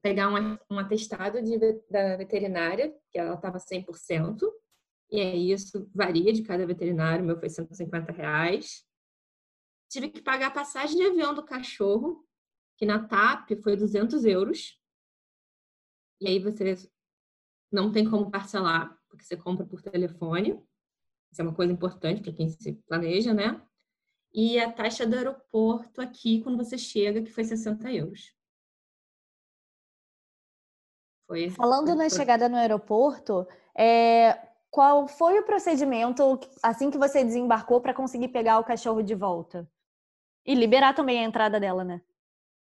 pegar 0.02 0.30
um, 0.30 0.58
um 0.70 0.80
atestado 0.80 1.42
de, 1.42 1.58
da 1.90 2.18
veterinária, 2.18 2.94
que 3.12 3.20
ela 3.20 3.36
estava 3.36 3.60
100%, 3.60 4.42
e 5.12 5.22
aí 5.22 5.52
isso 5.52 5.90
varia 5.94 6.34
de 6.34 6.42
cada 6.42 6.66
veterinário, 6.66 7.24
meu 7.24 7.38
foi 7.40 7.50
150 7.50 8.12
reais. 8.12 8.84
Tive 9.90 10.10
que 10.10 10.22
pagar 10.22 10.48
a 10.48 10.52
passagem 10.52 10.98
de 10.98 11.06
avião 11.06 11.36
do 11.36 11.44
cachorro, 11.44 12.28
que 12.78 12.86
na 12.86 13.08
TAP 13.08 13.52
foi 13.62 13.76
200 13.76 14.26
euros. 14.26 14.82
E 16.20 16.28
aí 16.28 16.40
você 16.40 16.76
não 17.72 17.92
tem 17.92 18.10
como 18.10 18.32
parcelar, 18.32 18.98
porque 19.08 19.24
você 19.24 19.38
compra 19.38 19.66
por 19.66 19.84
telefone. 19.84 20.60
Isso 21.32 21.42
é 21.42 21.44
uma 21.44 21.54
coisa 21.54 21.72
importante 21.72 22.22
para 22.22 22.34
quem 22.34 22.50
se 22.50 22.74
planeja, 22.88 23.34
né? 23.34 23.62
E 24.34 24.60
a 24.60 24.72
taxa 24.72 25.06
do 25.06 25.16
aeroporto 25.16 26.02
aqui, 26.02 26.42
quando 26.42 26.58
você 26.58 26.76
chega, 26.76 27.22
que 27.22 27.32
foi 27.32 27.44
60 27.44 27.92
euros. 27.94 28.34
Foi, 31.28 31.50
Falando 31.50 31.88
foi, 31.88 31.96
na 31.96 32.10
foi... 32.10 32.18
chegada 32.18 32.50
no 32.50 32.58
aeroporto, 32.58 33.48
é, 33.78 34.38
qual 34.70 35.08
foi 35.08 35.40
o 35.40 35.46
procedimento 35.46 36.40
assim 36.62 36.90
que 36.90 36.98
você 36.98 37.24
desembarcou 37.24 37.80
para 37.80 37.94
conseguir 37.94 38.30
pegar 38.30 38.60
o 38.60 38.64
cachorro 38.64 39.02
de 39.02 39.16
volta? 39.16 39.70
E 40.46 40.56
liberar 40.56 40.94
também 40.94 41.20
a 41.20 41.24
entrada 41.24 41.60
dela, 41.60 41.84
né? 41.84 42.02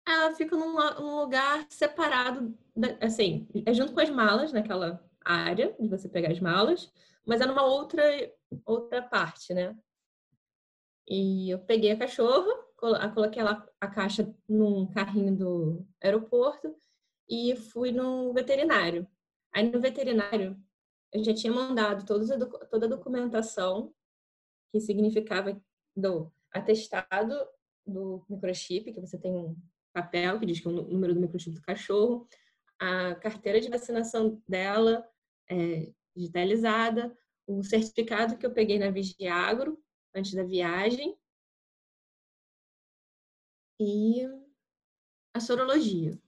Ela 0.07 0.33
fica 0.33 0.55
num, 0.55 0.73
num 0.73 1.19
lugar 1.19 1.65
separado, 1.69 2.57
assim, 2.99 3.47
é 3.65 3.73
junto 3.73 3.93
com 3.93 3.99
as 3.99 4.09
malas, 4.09 4.51
naquela 4.51 5.03
área 5.23 5.75
de 5.79 5.87
você 5.87 6.09
pegar 6.09 6.31
as 6.31 6.39
malas, 6.39 6.91
mas 7.25 7.41
é 7.41 7.45
numa 7.45 7.63
outra, 7.63 8.03
outra 8.65 9.01
parte, 9.01 9.53
né? 9.53 9.77
E 11.07 11.51
eu 11.51 11.59
peguei 11.59 11.91
a 11.91 11.97
cachorra, 11.97 12.51
coloquei 12.75 13.41
ela, 13.41 13.67
a 13.79 13.87
caixa 13.87 14.33
num 14.47 14.87
carrinho 14.87 15.35
do 15.35 15.85
aeroporto 16.01 16.75
e 17.29 17.55
fui 17.55 17.91
no 17.91 18.33
veterinário. 18.33 19.07
Aí 19.53 19.69
no 19.69 19.79
veterinário 19.79 20.59
eu 21.13 21.23
já 21.23 21.33
tinha 21.33 21.53
mandado 21.53 22.05
toda 22.05 22.35
a, 22.35 22.87
documentação 22.87 23.93
que 24.71 24.79
significava 24.79 25.59
do 25.95 26.31
atestado 26.51 27.35
do 27.85 28.23
microchip, 28.29 28.93
que 28.93 29.01
você 29.01 29.17
tem 29.17 29.35
um 29.35 29.55
papel 29.93 30.39
que 30.39 30.45
diz 30.45 30.59
que 30.59 30.67
é 30.67 30.71
o 30.71 30.73
número 30.73 31.13
do 31.13 31.19
microchip 31.19 31.55
do 31.55 31.61
cachorro, 31.61 32.27
a 32.79 33.15
carteira 33.15 33.59
de 33.59 33.69
vacinação 33.69 34.41
dela 34.47 35.07
é, 35.49 35.91
digitalizada, 36.15 37.15
o 37.47 37.63
certificado 37.63 38.37
que 38.37 38.45
eu 38.45 38.53
peguei 38.53 38.77
na 38.77 38.91
Vigiagro 38.91 39.83
antes 40.13 40.33
da 40.33 40.43
viagem 40.43 41.17
e 43.79 44.23
a 45.33 45.39
sorologia. 45.39 46.19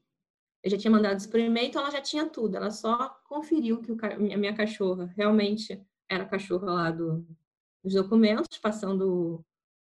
Eu 0.63 0.69
já 0.69 0.77
tinha 0.77 0.91
mandado 0.91 1.17
isso 1.17 1.29
por 1.29 1.39
e-mail, 1.39 1.67
então 1.67 1.81
ela 1.81 1.91
já 1.91 2.01
tinha 2.01 2.29
tudo. 2.29 2.55
Ela 2.55 2.69
só 2.69 3.09
conferiu 3.27 3.81
que 3.81 3.91
a 4.05 4.37
minha 4.37 4.55
cachorra 4.55 5.11
realmente 5.17 5.81
era 6.07 6.23
a 6.23 6.27
cachorra 6.27 6.71
lá 6.71 6.91
do, 6.91 7.25
dos 7.83 7.93
documentos, 7.93 8.57
passando 8.59 9.43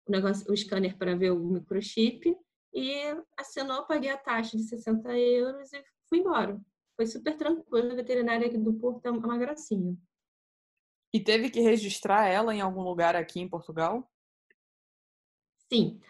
o, 0.07 0.11
negócio, 0.11 0.51
o 0.51 0.57
scanner 0.57 0.97
para 0.97 1.15
ver 1.15 1.31
o 1.31 1.39
microchip 1.39 2.37
e 2.73 3.03
assinou, 3.37 3.85
paguei 3.85 4.11
a 4.11 4.17
taxa 4.17 4.57
de 4.57 4.63
60 4.63 5.17
euros 5.19 5.73
e 5.73 5.85
fui 6.09 6.21
embora. 6.21 6.59
Foi 6.97 7.07
super 7.07 7.37
tranquilo, 7.37 7.93
a 7.93 7.95
veterinária 7.95 8.47
aqui 8.47 8.57
do 8.57 8.73
Porto 8.75 9.05
é 9.07 9.11
uma 9.11 9.37
gracinha. 9.37 9.97
E 11.13 11.21
teve 11.21 11.51
que 11.51 11.61
registrar 11.61 12.27
ela 12.27 12.55
em 12.55 12.61
algum 12.63 12.83
lugar 12.83 13.15
aqui 13.15 13.41
em 13.41 13.49
Portugal? 13.49 14.11
Sim. 15.71 16.01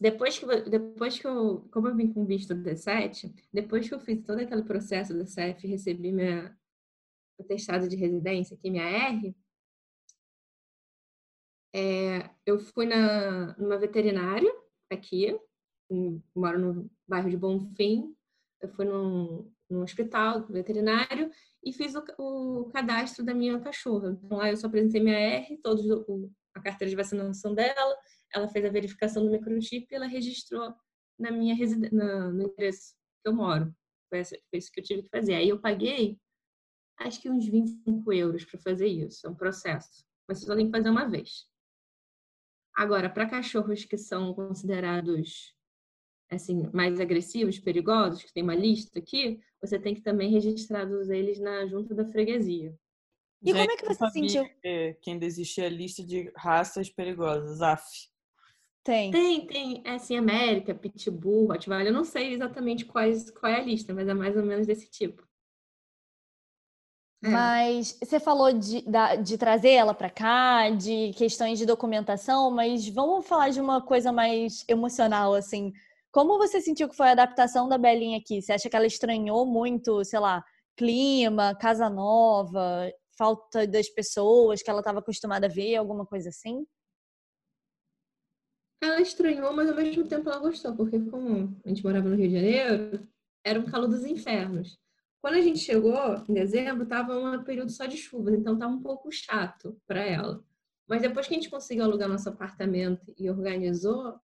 Depois 0.00 0.38
que, 0.38 0.46
depois 0.62 1.18
que 1.18 1.26
eu, 1.26 1.68
como 1.72 1.88
eu 1.88 1.96
vim 1.96 2.12
com 2.12 2.24
visto 2.24 2.54
do 2.54 2.62
D7, 2.62 3.34
depois 3.52 3.88
que 3.88 3.94
eu 3.94 3.98
fiz 3.98 4.22
todo 4.24 4.38
aquele 4.38 4.62
processo 4.62 5.12
do 5.12 5.24
e 5.24 5.66
recebi 5.66 6.12
minha 6.12 6.56
atestado 7.40 7.88
de 7.88 7.96
residência, 7.96 8.56
aqui 8.56 8.70
minha 8.70 8.84
R, 8.84 9.36
é, 11.74 12.30
eu 12.46 12.58
fui 12.58 12.86
na, 12.86 13.56
numa 13.56 13.78
veterinária 13.78 14.52
aqui, 14.90 15.38
moro 16.34 16.58
no 16.58 16.90
bairro 17.06 17.30
de 17.30 17.36
Bonfim, 17.36 18.14
eu 18.60 18.68
fui 18.68 18.84
num, 18.84 19.50
num 19.68 19.82
hospital 19.82 20.46
veterinário 20.46 21.30
e 21.62 21.72
fiz 21.72 21.94
o, 21.94 22.04
o, 22.18 22.70
cadastro 22.70 23.24
da 23.24 23.34
minha 23.34 23.58
cachorra. 23.60 24.18
Então 24.22 24.38
lá 24.38 24.50
eu 24.50 24.56
só 24.56 24.66
apresentei 24.66 25.00
minha 25.00 25.18
R, 25.18 25.58
todos 25.58 25.84
o, 25.86 26.30
a 26.54 26.60
carteira 26.60 26.90
de 26.90 26.96
vacinação 26.96 27.54
dela, 27.54 27.96
ela 28.34 28.48
fez 28.48 28.64
a 28.64 28.70
verificação 28.70 29.24
do 29.24 29.30
microchip 29.30 29.86
e 29.90 29.94
ela 29.94 30.06
registrou 30.06 30.74
na 31.18 31.30
minha 31.30 31.54
residência, 31.54 31.96
no 31.96 32.42
endereço 32.42 32.94
que 33.22 33.28
eu 33.28 33.34
moro. 33.34 33.74
Foi, 34.08 34.18
essa, 34.20 34.36
foi 34.50 34.58
isso 34.58 34.70
que 34.72 34.80
eu 34.80 34.84
tive 34.84 35.02
que 35.02 35.08
fazer. 35.08 35.34
Aí 35.34 35.48
eu 35.48 35.60
paguei 35.60 36.18
acho 36.98 37.20
que 37.20 37.30
uns 37.30 37.46
25 37.46 38.12
euros 38.12 38.44
para 38.44 38.58
fazer 38.60 38.86
isso. 38.86 39.26
É 39.26 39.30
um 39.30 39.34
processo. 39.34 40.04
Mas 40.26 40.38
você 40.38 40.46
só 40.46 40.56
tem 40.56 40.66
que 40.66 40.76
fazer 40.76 40.90
uma 40.90 41.08
vez. 41.08 41.46
Agora, 42.74 43.10
para 43.10 43.28
cachorros 43.28 43.84
que 43.84 43.96
são 43.96 44.34
considerados 44.34 45.54
assim, 46.30 46.68
mais 46.72 47.00
agressivos, 47.00 47.58
perigosos, 47.58 48.22
que 48.22 48.32
tem 48.32 48.42
uma 48.42 48.54
lista 48.54 48.98
aqui, 48.98 49.40
você 49.60 49.78
tem 49.78 49.94
que 49.94 50.02
também 50.02 50.30
registrar 50.30 50.86
eles 51.10 51.40
na 51.40 51.66
junta 51.66 51.94
da 51.94 52.04
freguesia. 52.04 52.78
E 53.42 53.52
Gente, 53.52 53.58
como 53.58 53.72
é 53.72 53.76
que 53.76 53.86
você 53.86 54.10
sentiu? 54.10 54.44
Que 55.00 55.10
ainda 55.10 55.24
existia 55.24 55.66
a 55.66 55.70
lista 55.70 56.04
de 56.04 56.30
raças 56.36 56.90
perigosas, 56.90 57.62
AF. 57.62 58.10
Tem. 58.88 59.10
Tem, 59.10 59.46
tem. 59.46 59.82
É 59.84 59.96
assim, 59.96 60.16
América, 60.16 60.74
Pitbull, 60.74 61.48
Rottweiler. 61.48 61.88
Eu 61.88 61.92
não 61.92 62.04
sei 62.04 62.32
exatamente 62.32 62.86
quais, 62.86 63.30
qual 63.30 63.52
é 63.52 63.56
a 63.56 63.62
lista, 63.62 63.92
mas 63.92 64.08
é 64.08 64.14
mais 64.14 64.34
ou 64.34 64.42
menos 64.42 64.66
desse 64.66 64.88
tipo. 64.88 65.28
É. 67.22 67.28
Mas 67.28 67.98
você 68.02 68.18
falou 68.18 68.50
de, 68.50 68.82
de 69.22 69.36
trazer 69.36 69.72
ela 69.72 69.92
para 69.92 70.08
cá, 70.08 70.70
de 70.70 71.12
questões 71.18 71.58
de 71.58 71.66
documentação, 71.66 72.50
mas 72.50 72.88
vamos 72.88 73.26
falar 73.26 73.50
de 73.50 73.60
uma 73.60 73.82
coisa 73.82 74.10
mais 74.10 74.64
emocional, 74.66 75.34
assim. 75.34 75.70
Como 76.10 76.38
você 76.38 76.58
sentiu 76.58 76.88
que 76.88 76.96
foi 76.96 77.08
a 77.08 77.12
adaptação 77.12 77.68
da 77.68 77.76
Belinha 77.76 78.16
aqui? 78.16 78.40
Você 78.40 78.54
acha 78.54 78.70
que 78.70 78.76
ela 78.76 78.86
estranhou 78.86 79.44
muito, 79.44 80.02
sei 80.02 80.18
lá, 80.18 80.42
clima, 80.74 81.54
casa 81.56 81.90
nova, 81.90 82.90
falta 83.18 83.66
das 83.66 83.90
pessoas 83.90 84.62
que 84.62 84.70
ela 84.70 84.80
estava 84.80 85.00
acostumada 85.00 85.44
a 85.44 85.50
ver, 85.50 85.76
alguma 85.76 86.06
coisa 86.06 86.30
assim? 86.30 86.64
Ela 88.80 89.00
estranhou, 89.00 89.52
mas 89.52 89.68
ao 89.68 89.74
mesmo 89.74 90.06
tempo 90.06 90.28
ela 90.28 90.38
gostou, 90.38 90.74
porque 90.76 91.00
como 91.00 91.56
a 91.64 91.68
gente 91.68 91.82
morava 91.82 92.08
no 92.08 92.16
Rio 92.16 92.28
de 92.28 92.34
Janeiro, 92.34 93.08
era 93.44 93.58
um 93.58 93.64
calor 93.64 93.88
dos 93.88 94.04
infernos. 94.04 94.78
Quando 95.20 95.34
a 95.34 95.40
gente 95.40 95.58
chegou, 95.58 95.96
em 96.28 96.34
dezembro, 96.34 96.84
estava 96.84 97.18
um 97.18 97.42
período 97.42 97.72
só 97.72 97.86
de 97.86 97.96
chuvas, 97.96 98.34
então 98.34 98.54
estava 98.54 98.72
um 98.72 98.80
pouco 98.80 99.10
chato 99.10 99.76
para 99.86 100.00
ela. 100.00 100.44
Mas 100.88 101.02
depois 101.02 101.26
que 101.26 101.34
a 101.34 101.36
gente 101.36 101.50
conseguiu 101.50 101.84
alugar 101.84 102.08
nosso 102.08 102.28
apartamento 102.28 103.12
e 103.18 103.28
organizou, 103.28 104.18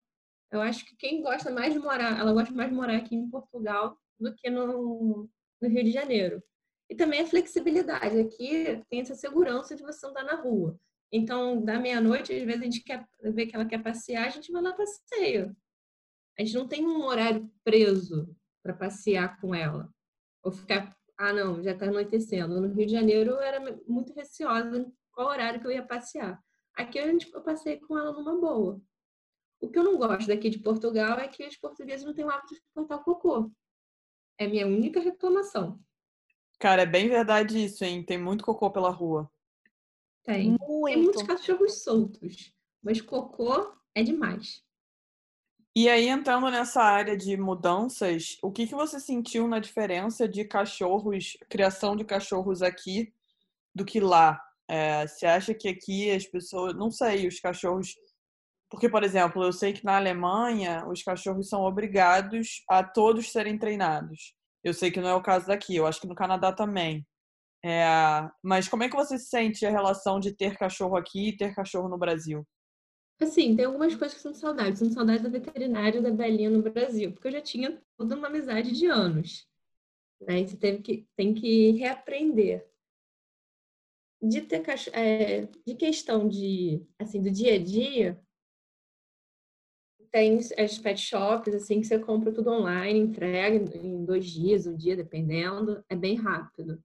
eu 0.51 0.62
acho 0.62 0.86
que 0.86 0.95
quem 0.95 1.22
gosta 1.22 1.50
mais 1.50 1.74
de 1.74 1.79
morar, 1.79 2.19
ela 2.19 2.31
gosta 2.31 2.53
mais 2.53 2.69
de 2.69 2.75
morar 2.75 2.95
aqui 2.95 3.15
em 3.15 3.27
Portugal 3.27 3.98
do 4.19 4.33
que 4.36 4.50
no, 4.51 5.27
no 5.60 5.67
Rio 5.67 5.83
de 5.83 5.91
Janeiro. 5.91 6.43
E 6.89 6.95
também 6.95 7.22
a 7.22 7.25
flexibilidade. 7.25 8.19
Aqui 8.19 8.83
tem 8.88 9.01
essa 9.01 9.15
segurança 9.15 9.75
de 9.75 9.81
você 9.81 10.05
andar 10.05 10.24
na 10.24 10.36
rua. 10.36 10.79
Então, 11.15 11.63
da 11.63 11.79
meia-noite, 11.79 12.34
às 12.34 12.41
vezes 12.41 12.62
a 12.62 12.63
gente 12.63 12.84
quer 12.84 13.08
ver 13.22 13.46
que 13.46 13.55
ela 13.55 13.67
quer 13.67 13.84
passear, 13.84 14.25
a 14.25 14.29
gente 14.32 14.51
vai 14.51 14.63
lá 14.63 14.74
passeio. 14.74 15.55
A 16.39 16.43
gente 16.43 16.55
não 16.55 16.67
tem 16.67 16.84
um 16.84 17.05
horário 17.05 17.48
preso 17.63 18.36
para 18.63 18.74
passear 18.74 19.39
com 19.39 19.53
ela. 19.53 19.93
Ou 20.41 20.51
ficar, 20.51 20.98
ah, 21.15 21.32
não, 21.32 21.62
já 21.62 21.74
está 21.74 21.86
anoitecendo. 21.86 22.60
No 22.60 22.74
Rio 22.74 22.88
de 22.88 22.91
Janeiro 22.91 23.34
eu 23.34 23.41
era 23.41 23.60
muito 23.88 24.12
receosa 24.13 24.91
qual 25.12 25.27
horário 25.27 25.62
que 25.62 25.67
eu 25.67 25.72
ia 25.72 25.86
passear. 25.86 26.43
Aqui 26.75 26.98
a 26.98 27.05
gente, 27.05 27.32
eu 27.32 27.43
passei 27.43 27.79
com 27.79 27.96
ela 27.96 28.12
numa 28.12 28.36
boa. 28.41 28.82
O 29.62 29.70
que 29.70 29.77
eu 29.77 29.84
não 29.84 30.00
gosto 30.00 30.27
daqui 30.27 30.50
de 30.50 30.58
Portugal 30.58 31.20
é 31.20 31.27
que 31.27 31.46
os 31.46 31.58
portugueses 31.58 32.03
não 32.03 32.15
têm 32.15 32.25
o 32.25 32.29
hábito 32.32 32.55
de 32.55 32.62
cortar 32.74 32.96
o 32.96 33.03
cocô. 33.03 33.51
É 34.39 34.48
minha 34.48 34.65
única 34.65 35.00
reclamação. 35.00 35.79
Cara, 36.60 36.82
é 36.82 36.88
bem 36.88 37.08
verdade 37.08 37.63
isso, 37.63 37.86
hein? 37.86 38.03
Tem 38.03 38.17
muito 38.17 38.43
cocô 38.43 38.72
pela 38.72 38.89
rua. 38.89 39.32
Tem. 40.24 40.51
Muito. 40.51 40.86
Tem 40.86 40.98
muitos 40.98 41.24
cachorros 41.24 41.84
soltos, 41.84 42.53
mas 42.82 43.01
cocô 43.01 43.74
é 43.96 44.03
demais. 44.03 44.63
E 45.75 45.89
aí, 45.89 46.08
entrando 46.08 46.51
nessa 46.51 46.84
área 46.84 47.18
de 47.18 47.36
mudanças, 47.36 48.38
o 48.44 48.51
que, 48.51 48.68
que 48.68 48.75
você 48.75 49.00
sentiu 49.00 49.48
na 49.48 49.58
diferença 49.58 50.27
de 50.27 50.46
cachorros, 50.46 51.36
criação 51.50 51.96
de 51.96 52.06
cachorros 52.06 52.62
aqui 52.62 53.12
do 53.74 53.84
que 53.84 54.00
lá? 54.00 54.39
É, 54.68 55.08
você 55.08 55.25
acha 55.25 55.53
que 55.53 55.68
aqui 55.68 56.12
as 56.12 56.27
pessoas, 56.27 56.75
não 56.75 56.92
sei, 56.92 57.27
os 57.27 57.39
cachorros. 57.39 57.96
Porque, 58.70 58.88
por 58.88 59.03
exemplo, 59.03 59.44
eu 59.44 59.51
sei 59.51 59.74
que 59.74 59.84
na 59.84 59.98
Alemanha 59.98 60.86
os 60.88 61.01
cachorros 61.01 61.50
são 61.50 61.63
obrigados 61.63 62.63
a 62.70 62.84
todos 62.84 63.32
serem 63.32 63.58
treinados. 63.58 64.36
Eu 64.63 64.75
sei 64.75 64.92
que 64.92 65.01
não 65.01 65.10
é 65.10 65.15
o 65.15 65.24
caso 65.24 65.48
daqui, 65.48 65.75
eu 65.75 65.88
acho 65.88 66.00
que 66.00 66.08
no 66.08 66.15
Canadá 66.15 66.53
também. 66.53 67.03
É, 67.65 67.86
mas 68.41 68.67
como 68.67 68.84
é 68.84 68.89
que 68.89 68.96
você 68.96 69.17
sente 69.17 69.65
a 69.65 69.72
relação 69.72 70.20
de 70.20 70.36
ter 70.36 70.58
cachorro 70.58 70.98
aqui 70.98 71.29
e 71.29 71.38
ter 71.38 71.55
cachorro 71.55 71.88
no 71.88 71.98
Brasil? 71.98 72.46
Assim, 73.22 73.55
tem 73.55 73.65
algumas 73.65 73.96
coisas 73.96 74.15
que 74.15 74.22
são 74.22 74.34
saudades. 74.34 74.79
São 74.79 74.91
saudades 74.91 75.24
da 75.24 75.29
veterinária 75.29 76.01
da 76.01 76.12
Belinha 76.12 76.50
no 76.50 76.62
Brasil, 76.62 77.13
porque 77.13 77.29
eu 77.29 77.32
já 77.32 77.41
tinha 77.41 77.82
toda 77.98 78.17
uma 78.17 78.27
amizade 78.27 78.72
de 78.72 78.86
anos. 78.88 79.48
Né? 80.22 80.41
E 80.41 80.48
você 80.48 80.58
teve 80.58 80.82
que, 80.82 81.08
tem 81.15 81.34
que 81.34 81.72
reaprender. 81.72 82.67
De 84.22 84.41
ter 84.41 84.63
é, 84.93 85.48
de 85.65 85.75
questão 85.75 86.27
de 86.27 86.86
assim 86.98 87.22
do 87.22 87.29
dia 87.29 87.55
a 87.55 87.60
dia, 87.60 88.22
tem 90.12 90.38
as 90.38 90.77
pet 90.77 91.01
shops 91.01 91.53
assim 91.53 91.82
que 91.82 91.88
você 91.88 92.00
compra 92.00 92.32
tudo 92.32 92.51
online, 92.51 93.00
entrega 93.00 93.77
em 93.77 94.05
dois 94.05 94.25
dias, 94.25 94.65
um 94.65 94.77
dia, 94.77 94.96
dependendo, 94.96 95.84
é 95.89 95.96
bem 95.96 96.15
rápido. 96.15 96.82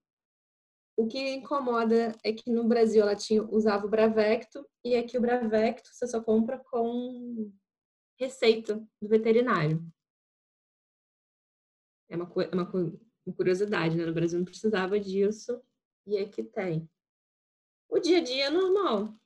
O 0.99 1.07
que 1.07 1.29
incomoda 1.29 2.13
é 2.25 2.33
que 2.33 2.51
no 2.51 2.67
Brasil 2.67 3.01
ela 3.01 3.15
tinha, 3.15 3.41
usava 3.41 3.85
o 3.85 3.89
Bravecto 3.89 4.67
e 4.83 4.97
aqui 4.97 5.17
o 5.17 5.21
Bravecto 5.21 5.89
você 5.93 6.05
só 6.05 6.21
compra 6.21 6.59
com 6.59 7.53
receita 8.19 8.85
do 9.01 9.07
veterinário. 9.07 9.81
É 12.09 12.17
uma, 12.17 12.25
é 12.43 12.53
uma, 12.53 12.69
uma 13.25 13.33
curiosidade, 13.33 13.95
né? 13.95 14.05
No 14.05 14.13
Brasil 14.13 14.39
não 14.39 14.45
precisava 14.45 14.99
disso 14.99 15.63
e 16.05 16.17
aqui 16.17 16.43
tem. 16.43 16.85
O 17.87 17.97
dia 17.97 18.17
a 18.17 18.21
dia 18.21 18.47
é 18.47 18.49
normal. 18.49 19.17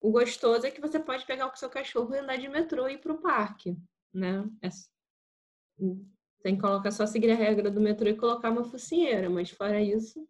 O 0.00 0.10
gostoso 0.10 0.66
é 0.66 0.72
que 0.72 0.80
você 0.80 0.98
pode 0.98 1.24
pegar 1.24 1.46
o 1.46 1.56
seu 1.56 1.70
cachorro 1.70 2.12
e 2.16 2.18
andar 2.18 2.36
de 2.36 2.48
metrô 2.48 2.88
e 2.88 2.94
ir 2.94 2.98
para 2.98 3.12
o 3.12 3.22
parque, 3.22 3.78
né? 4.12 4.44
É, 4.60 4.70
tem 6.42 6.56
que 6.56 6.60
colocar 6.60 6.90
só 6.90 7.06
seguir 7.06 7.30
a 7.30 7.36
regra 7.36 7.70
do 7.70 7.80
metrô 7.80 8.08
e 8.08 8.16
colocar 8.16 8.50
uma 8.50 8.64
focinheira, 8.64 9.30
mas 9.30 9.50
fora 9.50 9.80
isso, 9.80 10.28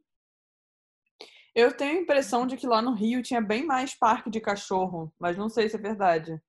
eu 1.55 1.77
tenho 1.77 1.99
a 1.99 2.03
impressão 2.03 2.47
de 2.47 2.57
que 2.57 2.67
lá 2.67 2.81
no 2.81 2.95
Rio 2.95 3.23
tinha 3.23 3.41
bem 3.41 3.65
mais 3.65 3.95
parque 3.95 4.31
de 4.31 4.41
cachorro, 4.41 5.13
mas 5.19 5.37
não 5.37 5.49
sei 5.49 5.69
se 5.69 5.77
é 5.77 5.79
verdade. 5.79 6.41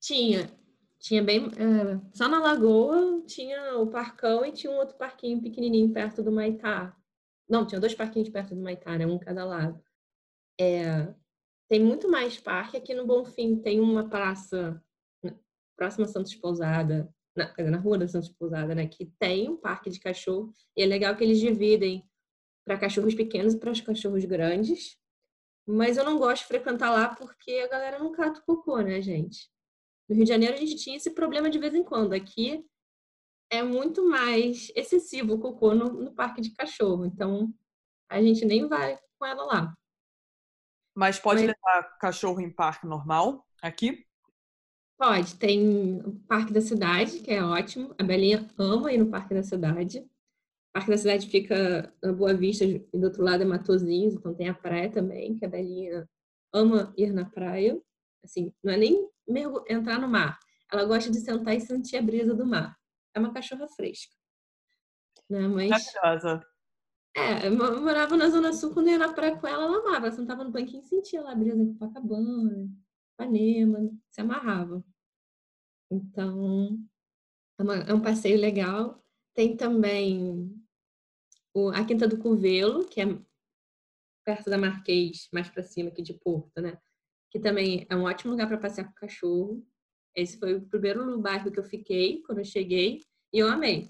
Tinha. 0.00 0.50
Tinha 0.98 1.22
bem. 1.22 1.46
É, 1.46 2.16
só 2.16 2.28
na 2.28 2.38
Lagoa 2.38 3.22
tinha 3.26 3.76
o 3.78 3.86
parcão 3.88 4.44
e 4.44 4.52
tinha 4.52 4.72
um 4.72 4.76
outro 4.76 4.96
parquinho 4.96 5.42
pequenininho 5.42 5.92
perto 5.92 6.22
do 6.22 6.32
Maitá. 6.32 6.96
Não, 7.48 7.66
tinha 7.66 7.80
dois 7.80 7.94
parquinhos 7.94 8.28
perto 8.30 8.54
do 8.54 8.62
Maitá, 8.62 8.96
né? 8.96 9.06
Um 9.06 9.18
cada 9.18 9.44
lado. 9.44 9.80
É, 10.58 11.14
tem 11.68 11.80
muito 11.80 12.10
mais 12.10 12.40
parque. 12.40 12.76
Aqui 12.76 12.94
no 12.94 13.06
Bonfim 13.06 13.56
tem 13.56 13.80
uma 13.80 14.08
praça 14.08 14.82
próxima 15.76 16.06
a 16.06 16.08
Santos 16.08 16.34
Pousada, 16.34 17.12
na, 17.36 17.52
na 17.70 17.78
rua 17.78 17.98
da 17.98 18.08
Santos 18.08 18.30
Pousada, 18.30 18.74
né? 18.74 18.86
Que 18.86 19.06
tem 19.18 19.50
um 19.50 19.56
parque 19.56 19.90
de 19.90 20.00
cachorro. 20.00 20.52
E 20.74 20.82
é 20.82 20.86
legal 20.86 21.14
que 21.14 21.22
eles 21.22 21.38
dividem 21.38 22.02
para 22.66 22.76
cachorros 22.76 23.14
pequenos 23.14 23.54
e 23.54 23.58
para 23.58 23.70
os 23.70 23.80
cachorros 23.80 24.24
grandes. 24.24 24.98
Mas 25.64 25.96
eu 25.96 26.04
não 26.04 26.18
gosto 26.18 26.42
de 26.42 26.48
frequentar 26.48 26.90
lá 26.90 27.14
porque 27.14 27.52
a 27.52 27.68
galera 27.68 27.98
não 27.98 28.12
cata 28.12 28.40
o 28.40 28.44
cocô, 28.44 28.80
né, 28.80 29.00
gente? 29.00 29.48
No 30.08 30.16
Rio 30.16 30.24
de 30.24 30.30
Janeiro 30.30 30.54
a 30.54 30.58
gente 30.58 30.76
tinha 30.76 30.96
esse 30.96 31.10
problema 31.10 31.48
de 31.48 31.58
vez 31.58 31.74
em 31.74 31.84
quando. 31.84 32.12
Aqui 32.12 32.64
é 33.50 33.62
muito 33.62 34.08
mais 34.08 34.70
excessivo 34.74 35.34
o 35.34 35.40
cocô 35.40 35.74
no, 35.74 35.92
no 35.92 36.14
parque 36.14 36.40
de 36.40 36.52
cachorro. 36.52 37.06
Então 37.06 37.54
a 38.08 38.20
gente 38.20 38.44
nem 38.44 38.66
vai 38.68 38.98
com 39.18 39.26
ela 39.26 39.44
lá. 39.44 39.74
Mas 40.94 41.20
pode 41.20 41.44
Mas... 41.44 41.54
levar 41.54 41.98
cachorro 41.98 42.40
em 42.40 42.50
parque 42.50 42.86
normal 42.86 43.46
aqui? 43.62 44.04
Pode. 44.98 45.36
Tem 45.36 46.00
o 46.00 46.18
Parque 46.26 46.52
da 46.52 46.60
Cidade, 46.60 47.20
que 47.20 47.30
é 47.30 47.44
ótimo. 47.44 47.94
A 47.98 48.02
Belinha 48.02 48.48
ama 48.56 48.90
ir 48.90 48.98
no 48.98 49.10
Parque 49.10 49.34
da 49.34 49.42
Cidade. 49.42 50.02
Parque 50.76 50.90
da 50.90 50.98
Cidade 50.98 51.26
fica 51.30 51.90
na 52.02 52.12
Boa 52.12 52.34
Vista 52.34 52.62
e 52.62 52.78
do 52.92 53.04
outro 53.04 53.22
lado 53.22 53.42
é 53.42 53.46
Matozinhos, 53.46 54.12
então 54.12 54.34
tem 54.34 54.50
a 54.50 54.54
praia 54.54 54.92
também, 54.92 55.34
que 55.34 55.42
a 55.42 55.48
Belinha 55.48 56.06
ama 56.52 56.92
ir 56.98 57.14
na 57.14 57.24
praia. 57.24 57.80
Assim, 58.22 58.52
não 58.62 58.74
é 58.74 58.76
nem 58.76 59.08
entrar 59.70 59.98
no 59.98 60.06
mar. 60.06 60.38
Ela 60.70 60.84
gosta 60.84 61.10
de 61.10 61.18
sentar 61.18 61.56
e 61.56 61.62
sentir 61.62 61.96
a 61.96 62.02
brisa 62.02 62.34
do 62.34 62.44
mar. 62.44 62.76
É 63.14 63.18
uma 63.18 63.32
cachorra 63.32 63.66
fresca. 63.68 64.14
Né? 65.30 65.48
Mas... 65.48 65.70
Maravilhosa. 65.70 66.46
É, 67.16 67.46
eu 67.46 67.80
morava 67.80 68.14
na 68.14 68.28
Zona 68.28 68.52
Sul, 68.52 68.74
quando 68.74 68.88
eu 68.88 68.92
ia 68.92 68.98
na 68.98 69.14
praia 69.14 69.34
com 69.34 69.46
ela, 69.46 69.64
ela 69.64 69.78
amava. 69.78 70.08
Ela 70.08 70.14
sentava 70.14 70.44
no 70.44 70.52
banquinho 70.52 70.82
e 70.82 70.86
sentia 70.86 71.22
lá 71.22 71.32
a 71.32 71.34
brisa 71.34 71.56
em 71.56 71.72
Copacabana, 71.72 72.68
Ipanema, 73.14 73.90
se 74.10 74.20
amarrava. 74.20 74.84
Então, 75.90 76.78
é, 77.58 77.62
uma, 77.62 77.76
é 77.76 77.94
um 77.94 78.02
passeio 78.02 78.38
legal. 78.38 79.02
Tem 79.32 79.56
também 79.56 80.55
o, 81.56 81.70
a 81.70 81.82
Quinta 81.86 82.06
do 82.06 82.18
Curvelo, 82.18 82.84
que 82.84 83.00
é 83.00 83.06
perto 84.22 84.50
da 84.50 84.58
Marquês, 84.58 85.26
mais 85.32 85.48
para 85.48 85.62
cima 85.62 85.88
aqui 85.88 86.02
de 86.02 86.12
Porto, 86.12 86.60
né? 86.60 86.78
Que 87.30 87.40
também 87.40 87.86
é 87.88 87.96
um 87.96 88.02
ótimo 88.02 88.32
lugar 88.32 88.46
para 88.46 88.58
passear 88.58 88.84
com 88.84 88.92
cachorro. 88.92 89.66
Esse 90.14 90.38
foi 90.38 90.54
o 90.54 90.68
primeiro 90.68 91.18
bairro 91.18 91.50
que 91.50 91.58
eu 91.58 91.64
fiquei 91.64 92.22
quando 92.24 92.38
eu 92.38 92.44
cheguei 92.44 93.00
e 93.32 93.38
eu 93.38 93.48
amei. 93.48 93.88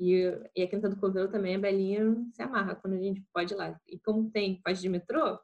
E, 0.00 0.24
e 0.56 0.62
a 0.62 0.68
Quinta 0.68 0.88
do 0.88 0.98
Curvelo 0.98 1.30
também, 1.30 1.54
a 1.54 1.58
Belinha 1.58 2.16
se 2.32 2.42
amarra 2.42 2.74
quando 2.74 2.94
a 2.94 3.00
gente 3.00 3.22
pode 3.32 3.54
ir 3.54 3.56
lá. 3.56 3.80
E 3.86 3.96
como 4.00 4.28
tem 4.28 4.60
pode 4.60 4.80
de 4.80 4.88
metrô, 4.88 5.38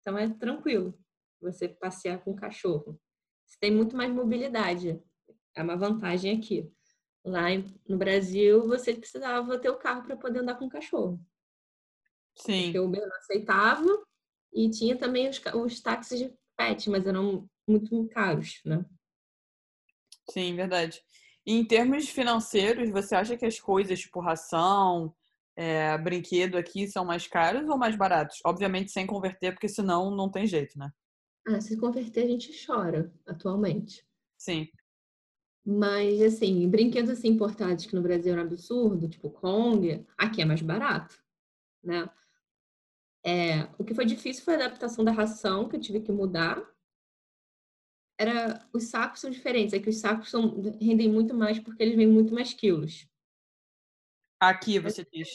então 0.00 0.18
é 0.18 0.28
tranquilo 0.28 0.98
você 1.40 1.68
passear 1.68 2.18
com 2.24 2.34
cachorro. 2.34 3.00
Você 3.46 3.56
tem 3.60 3.70
muito 3.70 3.96
mais 3.96 4.12
mobilidade. 4.12 5.00
É 5.54 5.62
uma 5.62 5.76
vantagem 5.76 6.36
aqui. 6.36 6.68
Lá 7.24 7.46
no 7.88 7.98
Brasil, 7.98 8.66
você 8.66 8.94
precisava 8.94 9.58
ter 9.58 9.70
o 9.70 9.76
carro 9.78 10.02
para 10.02 10.16
poder 10.16 10.40
andar 10.40 10.54
com 10.54 10.66
o 10.66 10.70
cachorro. 10.70 11.20
Sim. 12.34 12.64
Porque 12.64 12.78
o 12.78 12.84
Uber 12.86 13.06
não 13.06 13.16
aceitava 13.16 14.06
e 14.52 14.70
tinha 14.70 14.96
também 14.96 15.28
os, 15.28 15.40
os 15.54 15.80
táxis 15.80 16.18
de 16.18 16.34
pet, 16.56 16.88
mas 16.88 17.06
eram 17.06 17.48
muito 17.66 18.08
caros, 18.08 18.60
né? 18.64 18.84
Sim, 20.30 20.54
verdade. 20.54 21.02
E 21.46 21.54
em 21.54 21.64
termos 21.64 22.08
financeiros, 22.08 22.90
você 22.90 23.14
acha 23.14 23.36
que 23.36 23.46
as 23.46 23.58
coisas, 23.58 23.98
tipo 23.98 24.20
ração, 24.20 25.14
é, 25.56 25.96
brinquedo 25.98 26.56
aqui 26.56 26.86
são 26.86 27.04
mais 27.04 27.26
caros 27.26 27.68
ou 27.68 27.78
mais 27.78 27.96
baratos? 27.96 28.38
Obviamente 28.44 28.92
sem 28.92 29.06
converter, 29.06 29.52
porque 29.52 29.68
senão 29.68 30.10
não 30.14 30.30
tem 30.30 30.46
jeito, 30.46 30.78
né? 30.78 30.90
Ah, 31.46 31.60
se 31.60 31.76
converter 31.78 32.24
a 32.24 32.28
gente 32.28 32.66
chora 32.66 33.12
atualmente. 33.26 34.06
Sim. 34.36 34.68
Mas, 35.70 36.22
assim, 36.22 36.66
brinquedos 36.66 37.10
assim 37.10 37.28
importados 37.28 37.84
que 37.84 37.94
no 37.94 38.00
Brasil 38.00 38.32
é 38.32 38.38
um 38.38 38.40
absurdo, 38.40 39.06
tipo 39.06 39.28
Kong, 39.28 40.02
aqui 40.16 40.40
é 40.40 40.44
mais 40.46 40.62
barato, 40.62 41.22
né? 41.84 42.08
É, 43.22 43.64
o 43.78 43.84
que 43.84 43.94
foi 43.94 44.06
difícil 44.06 44.42
foi 44.44 44.54
a 44.54 44.64
adaptação 44.64 45.04
da 45.04 45.12
ração, 45.12 45.68
que 45.68 45.76
eu 45.76 45.80
tive 45.80 46.00
que 46.00 46.10
mudar. 46.10 46.66
era 48.18 48.66
os 48.72 48.84
sacos 48.84 49.20
são 49.20 49.28
diferentes, 49.28 49.74
é 49.74 49.78
que 49.78 49.90
os 49.90 49.98
sacos 49.98 50.30
são, 50.30 50.58
rendem 50.80 51.12
muito 51.12 51.34
mais 51.34 51.58
porque 51.58 51.82
eles 51.82 51.96
vêm 51.96 52.08
muito 52.08 52.32
mais 52.32 52.54
quilos. 52.54 53.06
Aqui 54.40 54.78
você 54.78 55.04
diz. 55.12 55.28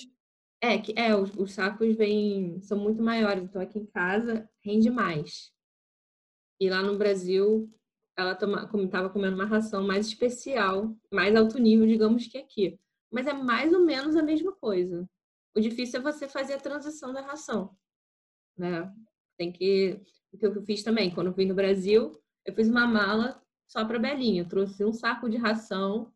É, 0.59 0.79
que 0.79 0.95
é, 0.97 1.15
os, 1.15 1.29
os 1.35 1.53
sacos 1.53 1.95
vêm, 1.95 2.59
são 2.63 2.79
muito 2.79 3.03
maiores, 3.03 3.43
então 3.43 3.61
aqui 3.61 3.77
em 3.77 3.85
casa 3.85 4.49
rende 4.65 4.89
mais. 4.89 5.53
E 6.59 6.71
lá 6.71 6.81
no 6.81 6.97
Brasil, 6.97 7.71
ela 8.17 8.33
estava 8.33 9.09
comendo 9.09 9.35
uma 9.35 9.45
ração 9.45 9.85
mais 9.85 10.07
especial, 10.07 10.95
mais 11.11 11.35
alto 11.35 11.59
nível, 11.59 11.87
digamos 11.87 12.27
que 12.27 12.37
aqui. 12.37 12.79
Mas 13.11 13.27
é 13.27 13.33
mais 13.33 13.73
ou 13.73 13.81
menos 13.81 14.15
a 14.15 14.23
mesma 14.23 14.51
coisa. 14.53 15.07
O 15.55 15.59
difícil 15.59 15.99
é 15.99 16.03
você 16.03 16.27
fazer 16.27 16.53
a 16.53 16.59
transição 16.59 17.13
da 17.13 17.21
ração. 17.21 17.75
Né? 18.57 18.91
Tem 19.37 19.51
que. 19.51 19.99
O 20.31 20.37
que 20.37 20.45
eu 20.45 20.63
fiz 20.63 20.83
também, 20.83 21.13
quando 21.13 21.33
vim 21.33 21.45
no 21.45 21.53
Brasil, 21.53 22.19
eu 22.45 22.53
fiz 22.53 22.67
uma 22.67 22.87
mala 22.87 23.41
só 23.67 23.85
para 23.85 23.99
Belinha. 23.99 24.41
Eu 24.41 24.47
trouxe 24.47 24.83
um 24.83 24.93
saco 24.93 25.29
de 25.29 25.37
ração, 25.37 26.11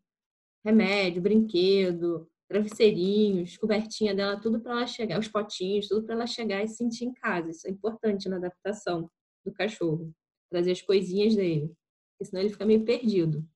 remédio, 0.66 1.22
brinquedo, 1.22 2.28
travesseirinhos, 2.48 3.58
cobertinha 3.58 4.16
dela, 4.16 4.40
tudo 4.40 4.60
para 4.60 4.72
ela 4.72 4.88
chegar, 4.88 5.20
os 5.20 5.28
potinhos, 5.28 5.88
tudo 5.88 6.04
para 6.06 6.16
ela 6.16 6.28
chegar 6.28 6.64
e 6.64 6.68
se 6.68 6.78
sentir 6.78 7.06
em 7.06 7.14
casa. 7.14 7.52
Isso 7.52 7.68
é 7.68 7.72
importante 7.72 8.30
na 8.30 8.38
adaptação 8.38 9.10
do 9.46 9.54
cachorro. 9.54 10.14
Trazer 10.50 10.72
as 10.72 10.82
coisinhas 10.82 11.36
dele, 11.36 11.72
porque 12.18 12.26
senão 12.26 12.42
ele 12.42 12.50
fica 12.50 12.66
meio 12.66 12.84
perdido. 12.84 13.48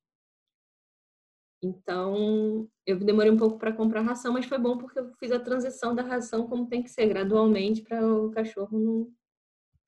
Então, 1.64 2.68
eu 2.86 3.00
demorei 3.00 3.32
um 3.32 3.38
pouco 3.38 3.58
para 3.58 3.74
comprar 3.74 4.02
ração, 4.02 4.34
mas 4.34 4.46
foi 4.46 4.58
bom 4.58 4.78
porque 4.78 5.00
eu 5.00 5.14
fiz 5.16 5.32
a 5.32 5.40
transição 5.40 5.94
da 5.94 6.02
ração 6.04 6.48
como 6.48 6.68
tem 6.68 6.82
que 6.82 6.90
ser, 6.90 7.08
gradualmente, 7.08 7.82
para 7.82 8.06
o 8.06 8.32
cachorro 8.32 8.80
não 8.80 9.14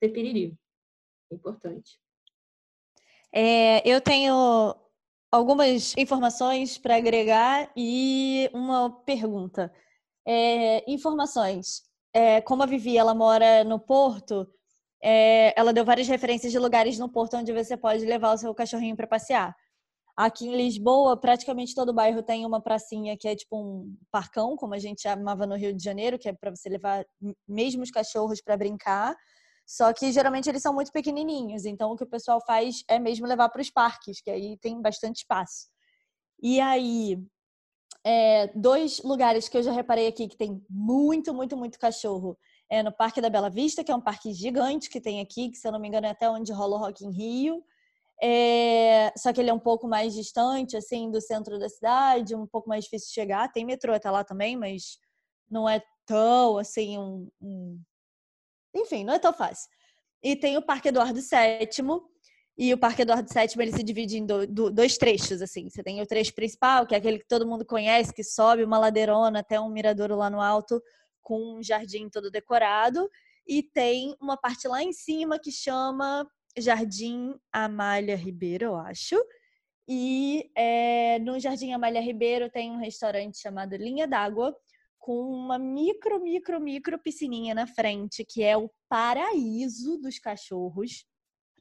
ter 0.00 0.10
piriri. 0.10 0.56
Importante. 1.30 1.98
É, 3.32 3.88
eu 3.88 4.00
tenho 4.00 4.76
algumas 5.30 5.96
informações 5.96 6.78
para 6.78 6.96
agregar 6.96 7.72
e 7.76 8.48
uma 8.52 8.90
pergunta. 9.02 9.72
É, 10.26 10.88
informações. 10.90 11.82
É, 12.12 12.40
como 12.40 12.62
a 12.62 12.66
Vivi 12.66 12.96
ela 12.96 13.14
mora 13.14 13.64
no 13.64 13.80
Porto, 13.80 14.48
é, 15.06 15.52
ela 15.54 15.70
deu 15.70 15.84
várias 15.84 16.08
referências 16.08 16.50
de 16.50 16.58
lugares 16.58 16.98
no 16.98 17.10
Porto 17.10 17.36
onde 17.36 17.52
você 17.52 17.76
pode 17.76 18.06
levar 18.06 18.32
o 18.32 18.38
seu 18.38 18.54
cachorrinho 18.54 18.96
para 18.96 19.06
passear. 19.06 19.54
Aqui 20.16 20.46
em 20.46 20.56
Lisboa, 20.56 21.14
praticamente 21.14 21.74
todo 21.74 21.92
bairro 21.92 22.22
tem 22.22 22.46
uma 22.46 22.58
pracinha 22.58 23.14
que 23.14 23.28
é 23.28 23.36
tipo 23.36 23.54
um 23.54 23.94
parcão, 24.10 24.56
como 24.56 24.72
a 24.72 24.78
gente 24.78 25.02
chamava 25.02 25.46
no 25.46 25.56
Rio 25.56 25.74
de 25.74 25.84
Janeiro, 25.84 26.18
que 26.18 26.26
é 26.26 26.32
para 26.32 26.50
você 26.50 26.70
levar 26.70 27.04
mesmo 27.46 27.82
os 27.82 27.90
cachorros 27.90 28.40
para 28.40 28.56
brincar. 28.56 29.14
Só 29.66 29.92
que 29.92 30.10
geralmente 30.10 30.48
eles 30.48 30.62
são 30.62 30.72
muito 30.72 30.90
pequenininhos, 30.90 31.66
então 31.66 31.90
o 31.90 31.96
que 31.96 32.04
o 32.04 32.08
pessoal 32.08 32.40
faz 32.46 32.82
é 32.88 32.98
mesmo 32.98 33.26
levar 33.26 33.50
para 33.50 33.60
os 33.60 33.70
parques, 33.70 34.22
que 34.22 34.30
aí 34.30 34.56
tem 34.58 34.80
bastante 34.80 35.16
espaço. 35.16 35.68
E 36.42 36.60
aí, 36.60 37.18
é, 38.04 38.46
dois 38.54 39.02
lugares 39.02 39.48
que 39.50 39.58
eu 39.58 39.62
já 39.62 39.72
reparei 39.72 40.06
aqui 40.06 40.28
que 40.28 40.36
tem 40.36 40.64
muito, 40.70 41.34
muito, 41.34 41.56
muito 41.56 41.78
cachorro 41.78 42.38
é 42.74 42.82
no 42.82 42.92
Parque 42.92 43.20
da 43.20 43.30
Bela 43.30 43.48
Vista, 43.48 43.84
que 43.84 43.92
é 43.92 43.94
um 43.94 44.00
parque 44.00 44.32
gigante 44.32 44.90
que 44.90 45.00
tem 45.00 45.20
aqui, 45.20 45.50
que 45.50 45.56
se 45.56 45.66
eu 45.66 45.72
não 45.72 45.78
me 45.78 45.88
engano 45.88 46.06
é 46.06 46.10
até 46.10 46.28
onde 46.28 46.52
rola 46.52 46.76
o 46.76 46.78
Rock 46.78 47.04
in 47.04 47.10
Rio. 47.10 47.64
É, 48.22 49.12
só 49.16 49.32
que 49.32 49.40
ele 49.40 49.50
é 49.50 49.52
um 49.52 49.58
pouco 49.58 49.86
mais 49.86 50.14
distante, 50.14 50.76
assim, 50.76 51.10
do 51.10 51.20
centro 51.20 51.58
da 51.58 51.68
cidade, 51.68 52.34
um 52.34 52.46
pouco 52.46 52.68
mais 52.68 52.84
difícil 52.84 53.08
de 53.08 53.14
chegar. 53.14 53.52
Tem 53.52 53.64
metrô 53.64 53.92
até 53.92 54.10
lá 54.10 54.24
também, 54.24 54.56
mas 54.56 54.98
não 55.50 55.68
é 55.68 55.82
tão, 56.06 56.58
assim, 56.58 56.98
um, 56.98 57.28
um 57.40 57.80
enfim, 58.74 59.04
não 59.04 59.14
é 59.14 59.18
tão 59.18 59.32
fácil. 59.32 59.68
E 60.22 60.34
tem 60.34 60.56
o 60.56 60.62
Parque 60.62 60.88
Eduardo 60.88 61.20
VII, 61.20 62.00
e 62.56 62.72
o 62.72 62.78
Parque 62.78 63.02
Eduardo 63.02 63.28
VII 63.32 63.62
ele 63.62 63.72
se 63.72 63.82
divide 63.82 64.18
em 64.18 64.26
do, 64.26 64.46
do, 64.46 64.70
dois 64.70 64.96
trechos, 64.96 65.42
assim. 65.42 65.68
Você 65.68 65.82
tem 65.82 66.00
o 66.00 66.06
trecho 66.06 66.32
principal, 66.34 66.86
que 66.86 66.94
é 66.94 66.98
aquele 66.98 67.18
que 67.18 67.26
todo 67.26 67.46
mundo 67.46 67.64
conhece, 67.64 68.14
que 68.14 68.22
sobe 68.22 68.62
uma 68.62 68.78
ladeirona 68.78 69.40
até 69.40 69.60
um 69.60 69.68
miradouro 69.68 70.16
lá 70.16 70.30
no 70.30 70.40
alto, 70.40 70.80
com 71.24 71.56
um 71.56 71.62
jardim 71.62 72.08
todo 72.08 72.30
decorado. 72.30 73.10
E 73.46 73.62
tem 73.62 74.14
uma 74.20 74.36
parte 74.36 74.68
lá 74.68 74.82
em 74.82 74.92
cima 74.92 75.38
que 75.38 75.50
chama 75.50 76.24
Jardim 76.56 77.34
Amália 77.52 78.14
Ribeiro, 78.14 78.66
eu 78.66 78.76
acho. 78.76 79.16
E 79.88 80.50
é, 80.56 81.18
no 81.18 81.38
Jardim 81.38 81.72
Amália 81.72 82.00
Ribeiro 82.00 82.48
tem 82.48 82.70
um 82.70 82.78
restaurante 82.78 83.38
chamado 83.38 83.76
Linha 83.76 84.06
d'Água, 84.06 84.56
com 84.98 85.20
uma 85.30 85.58
micro, 85.58 86.18
micro, 86.22 86.58
micro 86.60 86.98
piscininha 86.98 87.54
na 87.54 87.66
frente, 87.66 88.24
que 88.24 88.42
é 88.42 88.56
o 88.56 88.70
paraíso 88.88 89.98
dos 89.98 90.18
cachorros. 90.18 91.04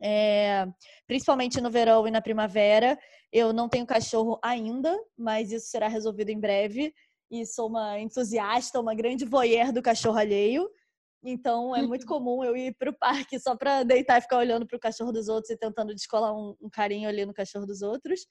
É, 0.01 0.65
principalmente 1.07 1.61
no 1.61 1.69
verão 1.69 2.07
e 2.07 2.11
na 2.11 2.21
primavera. 2.21 2.97
Eu 3.31 3.51
não 3.51 3.67
tenho 3.67 3.85
cachorro 3.85 4.39
ainda, 4.43 4.97
mas 5.17 5.51
isso 5.51 5.67
será 5.67 5.87
resolvido 5.87 6.29
em 6.29 6.39
breve. 6.39 6.93
E 7.33 7.47
sou 7.47 7.67
uma 7.67 7.99
entusiasta, 7.99 8.79
uma 8.79 8.93
grande 8.93 9.25
voyeur 9.25 9.73
do 9.73 9.81
cachorro 9.81 10.19
alheio. 10.19 10.69
Então 11.23 11.75
é 11.75 11.81
muito 11.81 12.05
comum 12.05 12.43
eu 12.43 12.55
ir 12.55 12.75
para 12.77 12.91
o 12.91 12.93
parque 12.93 13.39
só 13.39 13.55
para 13.55 13.81
deitar 13.81 14.19
e 14.19 14.21
ficar 14.21 14.37
olhando 14.37 14.67
para 14.67 14.77
o 14.77 14.79
cachorro 14.79 15.11
dos 15.11 15.27
outros 15.27 15.49
e 15.49 15.57
tentando 15.57 15.95
descolar 15.95 16.31
um, 16.31 16.55
um 16.61 16.69
carinho 16.69 17.09
ali 17.09 17.25
no 17.25 17.33
cachorro 17.33 17.65
dos 17.65 17.81
outros. 17.81 18.27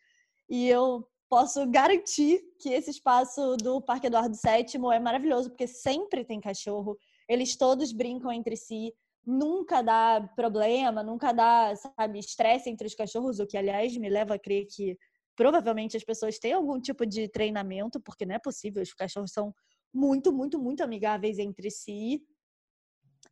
E 0.48 0.68
eu 0.68 1.04
posso 1.28 1.68
garantir 1.68 2.42
que 2.60 2.68
esse 2.68 2.90
espaço 2.90 3.56
do 3.56 3.82
Parque 3.82 4.06
Eduardo 4.06 4.36
VII 4.36 4.94
é 4.94 5.00
maravilhoso, 5.00 5.50
porque 5.50 5.66
sempre 5.66 6.24
tem 6.24 6.40
cachorro, 6.40 6.96
eles 7.28 7.56
todos 7.56 7.90
brincam 7.90 8.30
entre 8.30 8.56
si, 8.56 8.94
nunca 9.26 9.82
dá 9.82 10.30
problema, 10.36 11.02
nunca 11.02 11.32
dá, 11.32 11.74
sabe, 11.74 12.20
estresse 12.20 12.70
entre 12.70 12.86
os 12.86 12.94
cachorros, 12.94 13.40
o 13.40 13.46
que, 13.48 13.56
aliás, 13.56 13.96
me 13.96 14.08
leva 14.08 14.34
a 14.34 14.38
crer 14.38 14.66
que 14.66 14.96
provavelmente 15.42 15.96
as 15.96 16.04
pessoas 16.04 16.38
têm 16.38 16.52
algum 16.52 16.80
tipo 16.80 17.04
de 17.04 17.28
treinamento, 17.28 18.00
porque 18.00 18.24
não 18.24 18.36
é 18.36 18.38
possível, 18.38 18.80
os 18.80 18.94
cachorros 18.94 19.32
são 19.32 19.52
muito, 19.92 20.32
muito, 20.32 20.56
muito 20.60 20.84
amigáveis 20.84 21.36
entre 21.36 21.68
si. 21.68 22.22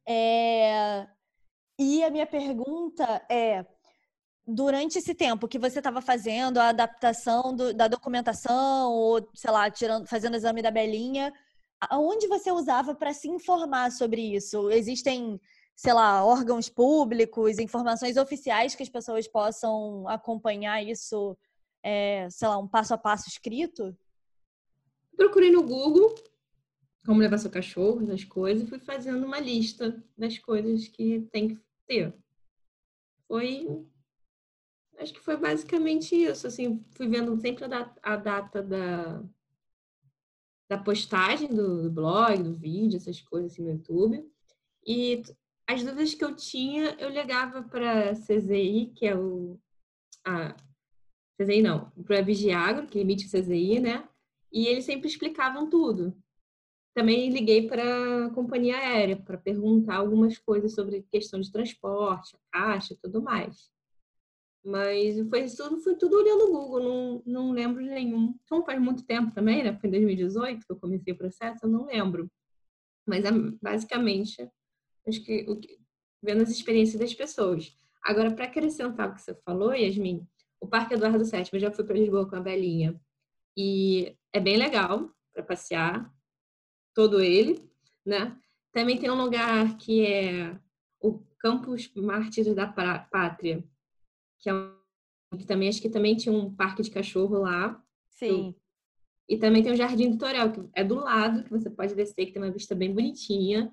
É... 0.06 1.06
E 1.78 2.02
a 2.02 2.10
minha 2.10 2.26
pergunta 2.26 3.24
é 3.30 3.64
durante 4.44 4.98
esse 4.98 5.14
tempo 5.14 5.46
que 5.46 5.56
você 5.58 5.78
estava 5.78 6.02
fazendo 6.02 6.58
a 6.58 6.70
adaptação 6.70 7.54
do, 7.54 7.72
da 7.72 7.86
documentação, 7.86 8.90
ou, 8.92 9.28
sei 9.32 9.50
lá, 9.52 9.70
tirando, 9.70 10.08
fazendo 10.08 10.34
o 10.34 10.36
exame 10.36 10.62
da 10.62 10.72
Belinha, 10.72 11.32
aonde 11.80 12.26
você 12.26 12.50
usava 12.50 12.92
para 12.92 13.14
se 13.14 13.28
informar 13.28 13.92
sobre 13.92 14.34
isso? 14.34 14.68
Existem, 14.68 15.40
sei 15.76 15.92
lá, 15.92 16.24
órgãos 16.24 16.68
públicos, 16.68 17.60
informações 17.60 18.16
oficiais 18.16 18.74
que 18.74 18.82
as 18.82 18.88
pessoas 18.88 19.28
possam 19.28 20.08
acompanhar 20.08 20.82
isso, 20.82 21.38
é, 21.82 22.28
sei 22.30 22.48
lá, 22.48 22.58
um 22.58 22.68
passo 22.68 22.94
a 22.94 22.98
passo 22.98 23.28
escrito? 23.28 23.96
Procurei 25.16 25.50
no 25.50 25.62
Google 25.62 26.14
como 27.04 27.20
levar 27.20 27.38
seu 27.38 27.50
cachorro, 27.50 28.02
essas 28.02 28.24
coisas, 28.24 28.62
e 28.62 28.68
fui 28.68 28.78
fazendo 28.78 29.24
uma 29.24 29.40
lista 29.40 30.02
das 30.16 30.38
coisas 30.38 30.86
que 30.86 31.22
tem 31.32 31.48
que 31.48 31.60
ter. 31.86 32.14
Foi 33.26 33.66
acho 34.98 35.14
que 35.14 35.20
foi 35.20 35.36
basicamente 35.36 36.14
isso. 36.14 36.46
Assim, 36.46 36.84
fui 36.92 37.08
vendo 37.08 37.36
sempre 37.40 37.64
a, 37.64 37.68
data, 37.68 38.00
a 38.02 38.16
data 38.16 38.62
da, 38.62 39.22
da 40.68 40.78
postagem 40.78 41.48
do, 41.48 41.82
do, 41.82 41.90
blog, 41.90 42.42
do 42.42 42.54
vídeo, 42.54 42.96
essas 42.96 43.20
coisas 43.20 43.52
assim 43.52 43.62
no 43.62 43.70
YouTube. 43.70 44.30
E 44.86 45.22
as 45.66 45.82
dúvidas 45.82 46.14
que 46.14 46.24
eu 46.24 46.34
tinha, 46.34 46.96
eu 46.98 47.08
ligava 47.08 47.62
para 47.62 48.14
CZI, 48.14 48.92
que 48.94 49.06
é 49.06 49.16
o. 49.16 49.58
A, 50.24 50.54
CZI 51.40 51.62
não, 51.62 51.90
para 52.04 52.18
a 52.18 52.22
Vigiagro, 52.22 52.86
que 52.86 52.98
emite 52.98 53.26
o 53.26 53.30
CZI, 53.30 53.80
né? 53.80 54.08
E 54.52 54.66
eles 54.66 54.84
sempre 54.84 55.08
explicavam 55.08 55.70
tudo. 55.70 56.14
Também 56.94 57.30
liguei 57.30 57.66
para 57.68 58.26
a 58.26 58.30
companhia 58.30 58.76
aérea 58.76 59.16
para 59.16 59.38
perguntar 59.38 59.96
algumas 59.96 60.36
coisas 60.38 60.74
sobre 60.74 61.06
questão 61.10 61.40
de 61.40 61.50
transporte, 61.50 62.36
caixa 62.52 62.96
tudo 63.00 63.22
mais. 63.22 63.70
Mas 64.64 65.16
foi 65.28 65.46
tudo, 65.46 65.78
foi 65.78 65.94
tudo 65.94 66.18
olhando 66.18 66.46
no 66.46 66.52
Google, 66.52 66.82
não, 66.82 67.22
não 67.24 67.52
lembro 67.52 67.82
de 67.82 67.88
nenhum. 67.88 68.34
Como 68.48 68.64
faz 68.64 68.80
muito 68.80 69.04
tempo 69.06 69.32
também, 69.32 69.62
né? 69.62 69.78
Foi 69.78 69.88
em 69.88 69.92
2018 69.92 70.66
que 70.66 70.72
eu 70.72 70.76
comecei 70.76 71.12
o 71.14 71.16
processo, 71.16 71.64
eu 71.64 71.70
não 71.70 71.86
lembro. 71.86 72.30
Mas 73.06 73.24
é 73.24 73.30
basicamente, 73.62 74.46
acho 75.06 75.24
que, 75.24 75.46
o 75.48 75.56
que 75.56 75.78
vendo 76.22 76.42
as 76.42 76.50
experiências 76.50 77.00
das 77.00 77.14
pessoas. 77.14 77.74
Agora, 78.02 78.30
para 78.34 78.44
acrescentar 78.44 79.08
o 79.08 79.14
que 79.14 79.22
você 79.22 79.34
falou, 79.34 79.72
Yasmin, 79.72 80.26
o 80.60 80.68
Parque 80.68 80.94
Eduardo 80.94 81.24
VII, 81.24 81.48
eu 81.52 81.60
já 81.60 81.70
fui 81.70 81.84
para 81.84 81.96
Lisboa 81.96 82.28
com 82.28 82.36
a 82.36 82.40
Belinha. 82.40 83.00
E 83.56 84.16
é 84.32 84.38
bem 84.38 84.56
legal 84.56 85.10
para 85.32 85.42
passear, 85.42 86.12
todo 86.94 87.20
ele, 87.20 87.68
né? 88.04 88.38
Também 88.72 88.98
tem 88.98 89.10
um 89.10 89.20
lugar 89.20 89.76
que 89.78 90.06
é 90.06 90.56
o 91.00 91.18
Campus 91.38 91.90
Mártires 91.94 92.54
da 92.54 92.66
Pátria, 92.66 93.64
que 94.38 94.50
é 94.50 94.54
um, 94.54 94.76
que 95.36 95.46
também 95.46 95.68
acho 95.68 95.80
que 95.80 95.88
também 95.88 96.16
tinha 96.16 96.32
um 96.32 96.54
parque 96.54 96.82
de 96.82 96.90
cachorro 96.90 97.38
lá. 97.38 97.82
Sim. 98.10 98.54
E 99.28 99.38
também 99.38 99.62
tem 99.62 99.72
o 99.72 99.76
Jardim 99.76 100.10
do 100.10 100.18
Torel, 100.18 100.52
que 100.52 100.68
é 100.74 100.84
do 100.84 100.96
lado, 100.96 101.44
que 101.44 101.50
você 101.50 101.70
pode 101.70 101.94
descer, 101.94 102.26
que 102.26 102.32
tem 102.32 102.42
uma 102.42 102.50
vista 102.50 102.74
bem 102.74 102.92
bonitinha. 102.92 103.72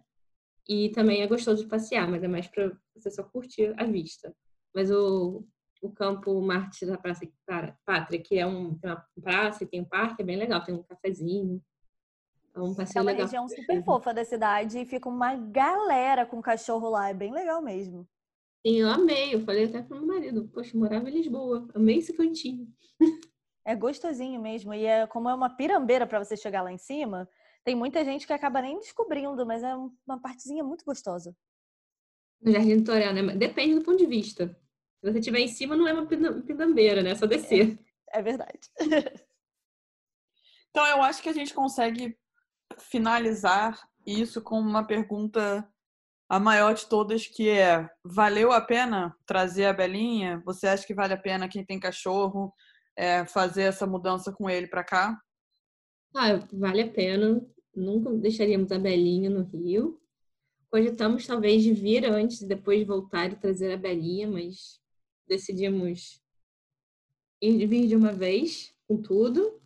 E 0.67 0.89
também 0.89 1.21
é 1.21 1.28
gostoso 1.28 1.63
de 1.63 1.69
passear, 1.69 2.10
mas 2.10 2.23
é 2.23 2.28
mais 2.28 2.47
para 2.47 2.78
você 2.95 3.10
só 3.10 3.23
curtir 3.23 3.73
a 3.78 3.86
vista. 3.86 4.36
Mas 4.76 4.91
o 4.91 5.47
o 5.82 5.92
campo 5.92 6.42
Marte 6.42 6.86
da 6.86 6.98
Praça 6.98 7.28
Pátria, 7.86 8.22
que 8.22 8.38
é 8.38 8.46
um, 8.46 8.80
uma 8.84 9.06
praça 9.22 9.63
e 9.63 9.68
tem 9.68 9.82
um 9.82 9.86
parque, 9.86 10.22
é 10.22 10.26
bem 10.26 10.38
legal, 10.38 10.63
tem 10.63 10.76
um 10.76 10.84
cafezinho. 10.84 11.62
É 12.56 12.60
um 12.60 12.74
passeio 12.74 13.00
é 13.00 13.02
uma 13.02 13.12
legal. 13.12 13.26
região 13.26 13.48
super 13.48 13.84
fofa 13.84 14.13
da 14.13 14.26
cidade 14.26 14.80
e 14.80 14.86
fica 14.86 15.08
uma 15.08 15.36
galera 15.36 16.26
com 16.26 16.42
cachorro 16.42 16.90
lá, 16.90 17.10
é 17.10 17.13
bem 17.13 17.32
legal 17.32 17.62
mesmo. 17.62 18.08
Sim, 18.66 18.78
eu 18.78 18.90
amei, 18.90 19.36
eu 19.36 19.42
falei 19.42 19.66
até 19.66 19.82
pro 19.82 19.98
meu 19.98 20.08
marido, 20.08 20.50
poxa, 20.54 20.76
eu 20.76 20.80
morava 20.80 21.10
em 21.10 21.13
Lisboa, 21.13 21.68
amei 21.74 22.00
esse 22.00 22.13
cantinho. 22.13 22.68
É 23.63 23.76
gostosinho 23.76 24.42
mesmo, 24.42 24.74
e 24.74 24.86
é 24.86 25.06
como 25.06 25.30
é 25.30 25.34
uma 25.34 25.50
pirambeira 25.50 26.08
para 26.08 26.24
você 26.24 26.36
chegar 26.36 26.62
lá 26.62 26.72
em 26.72 26.78
cima, 26.78 27.30
tem 27.63 27.76
muita 27.76 28.04
gente 28.06 28.26
que 28.26 28.32
acaba 28.32 28.62
nem 28.62 28.80
descobrindo, 28.80 29.46
mas 29.46 29.62
é 29.62 29.76
uma 29.76 30.20
partezinha 30.22 30.63
muito 30.63 30.86
gostosa. 30.86 31.36
No 32.42 32.52
Jardim 32.52 32.78
do 32.78 32.84
Torel, 32.86 33.13
né? 33.13 33.36
Depende 33.36 33.76
do 33.76 33.84
ponto 33.84 33.98
de 33.98 34.06
vista. 34.06 34.58
Se 34.99 35.12
você 35.12 35.19
estiver 35.19 35.39
em 35.39 35.47
cima, 35.47 35.75
não 35.75 35.88
é 35.88 35.93
uma 35.93 36.07
pidambeira, 36.07 37.03
né? 37.03 37.12
É 37.12 37.15
só 37.15 37.25
descer. 37.25 37.79
É, 38.12 38.19
é 38.19 38.21
verdade. 38.21 38.60
então, 40.69 40.86
eu 40.88 41.01
acho 41.03 41.21
que 41.21 41.29
a 41.29 41.33
gente 41.33 41.53
consegue 41.53 42.17
finalizar 42.79 43.79
isso 44.05 44.41
com 44.41 44.60
uma 44.60 44.86
pergunta 44.86 45.67
a 46.29 46.39
maior 46.39 46.73
de 46.73 46.88
todas, 46.88 47.27
que 47.27 47.49
é: 47.49 47.89
valeu 48.03 48.51
a 48.51 48.60
pena 48.60 49.15
trazer 49.25 49.65
a 49.65 49.73
Belinha? 49.73 50.41
Você 50.45 50.67
acha 50.67 50.86
que 50.86 50.93
vale 50.93 51.13
a 51.13 51.17
pena 51.17 51.47
quem 51.47 51.65
tem 51.65 51.79
cachorro 51.79 52.53
é, 52.95 53.25
fazer 53.25 53.63
essa 53.63 53.86
mudança 53.86 54.31
com 54.31 54.49
ele 54.49 54.67
para 54.67 54.83
cá? 54.83 55.19
Ah, 56.15 56.39
vale 56.51 56.81
a 56.81 56.89
pena. 56.89 57.41
Nunca 57.75 58.12
deixaríamos 58.13 58.71
a 58.71 58.79
Belinha 58.79 59.29
no 59.29 59.43
Rio. 59.43 60.01
Cogitamos 60.69 61.25
talvez 61.25 61.63
de 61.63 61.71
vir 61.71 62.05
antes 62.05 62.41
e 62.41 62.47
depois 62.47 62.86
voltar 62.86 63.31
e 63.31 63.36
trazer 63.36 63.71
a 63.71 63.77
Belinha, 63.77 64.27
mas 64.27 64.81
decidimos 65.28 66.22
ir 67.42 67.66
vir 67.68 67.88
de 67.88 67.96
uma 67.96 68.12
vez 68.12 68.74
com 68.88 69.02
tudo. 69.02 69.62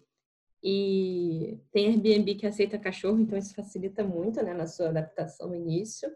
E 0.64 1.60
tem 1.72 1.88
Airbnb 1.88 2.36
que 2.36 2.46
aceita 2.46 2.78
cachorro, 2.78 3.20
então 3.20 3.38
isso 3.38 3.56
facilita 3.56 4.04
muito 4.04 4.44
né, 4.44 4.54
na 4.54 4.68
sua 4.68 4.90
adaptação 4.90 5.50
no 5.50 5.56
início. 5.56 6.16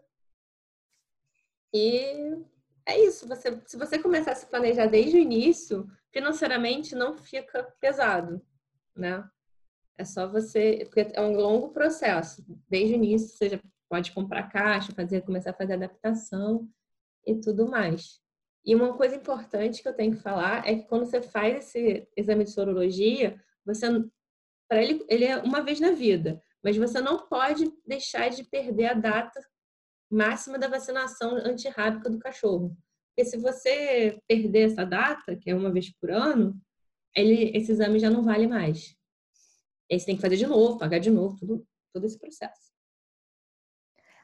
E 1.74 2.36
é 2.86 3.00
isso. 3.04 3.26
Você, 3.26 3.60
se 3.66 3.76
você 3.76 3.98
começar 3.98 4.32
a 4.32 4.36
se 4.36 4.46
planejar 4.46 4.86
desde 4.86 5.16
o 5.16 5.20
início, 5.20 5.90
financeiramente 6.12 6.94
não 6.94 7.18
fica 7.18 7.64
pesado, 7.80 8.40
né? 8.94 9.28
É 9.98 10.04
só 10.04 10.30
você, 10.30 10.84
porque 10.84 11.12
é 11.14 11.20
um 11.20 11.34
longo 11.34 11.70
processo. 11.70 12.44
Desde 12.68 12.94
o 12.94 12.96
início, 12.96 13.36
você 13.36 13.48
já 13.48 13.60
pode 13.88 14.12
comprar 14.12 14.50
caixa, 14.50 14.92
fazer, 14.92 15.22
começar 15.22 15.50
a 15.50 15.54
fazer 15.54 15.72
adaptação 15.72 16.68
e 17.26 17.34
tudo 17.34 17.68
mais. 17.68 18.20
E 18.66 18.74
uma 18.74 18.94
coisa 18.96 19.14
importante 19.14 19.80
que 19.80 19.88
eu 19.88 19.94
tenho 19.94 20.16
que 20.16 20.22
falar 20.22 20.66
é 20.66 20.74
que 20.74 20.88
quando 20.88 21.06
você 21.06 21.22
faz 21.22 21.56
esse 21.58 22.08
exame 22.16 22.42
de 22.42 22.50
sorologia, 22.50 23.40
você 23.64 23.86
para 24.68 24.82
ele 24.82 25.06
ele 25.08 25.24
é 25.24 25.36
uma 25.38 25.62
vez 25.62 25.78
na 25.78 25.92
vida, 25.92 26.42
mas 26.62 26.76
você 26.76 27.00
não 27.00 27.28
pode 27.28 27.72
deixar 27.86 28.28
de 28.28 28.42
perder 28.42 28.86
a 28.86 28.94
data 28.94 29.40
máxima 30.10 30.58
da 30.58 30.66
vacinação 30.66 31.36
antirrábica 31.36 32.10
do 32.10 32.18
cachorro. 32.18 32.76
Porque 33.08 33.30
se 33.30 33.36
você 33.38 34.20
perder 34.26 34.72
essa 34.72 34.84
data, 34.84 35.36
que 35.36 35.48
é 35.48 35.54
uma 35.54 35.70
vez 35.70 35.90
por 35.92 36.10
ano, 36.10 36.60
ele, 37.14 37.56
esse 37.56 37.72
exame 37.72 37.98
já 38.00 38.10
não 38.10 38.24
vale 38.24 38.46
mais. 38.46 38.96
Aí 39.90 39.98
você 39.98 40.06
tem 40.06 40.16
que 40.16 40.22
fazer 40.22 40.36
de 40.36 40.46
novo, 40.46 40.78
pagar 40.78 40.98
de 40.98 41.10
novo, 41.10 41.36
tudo, 41.36 41.66
todo 41.92 42.04
esse 42.04 42.18
processo. 42.18 42.72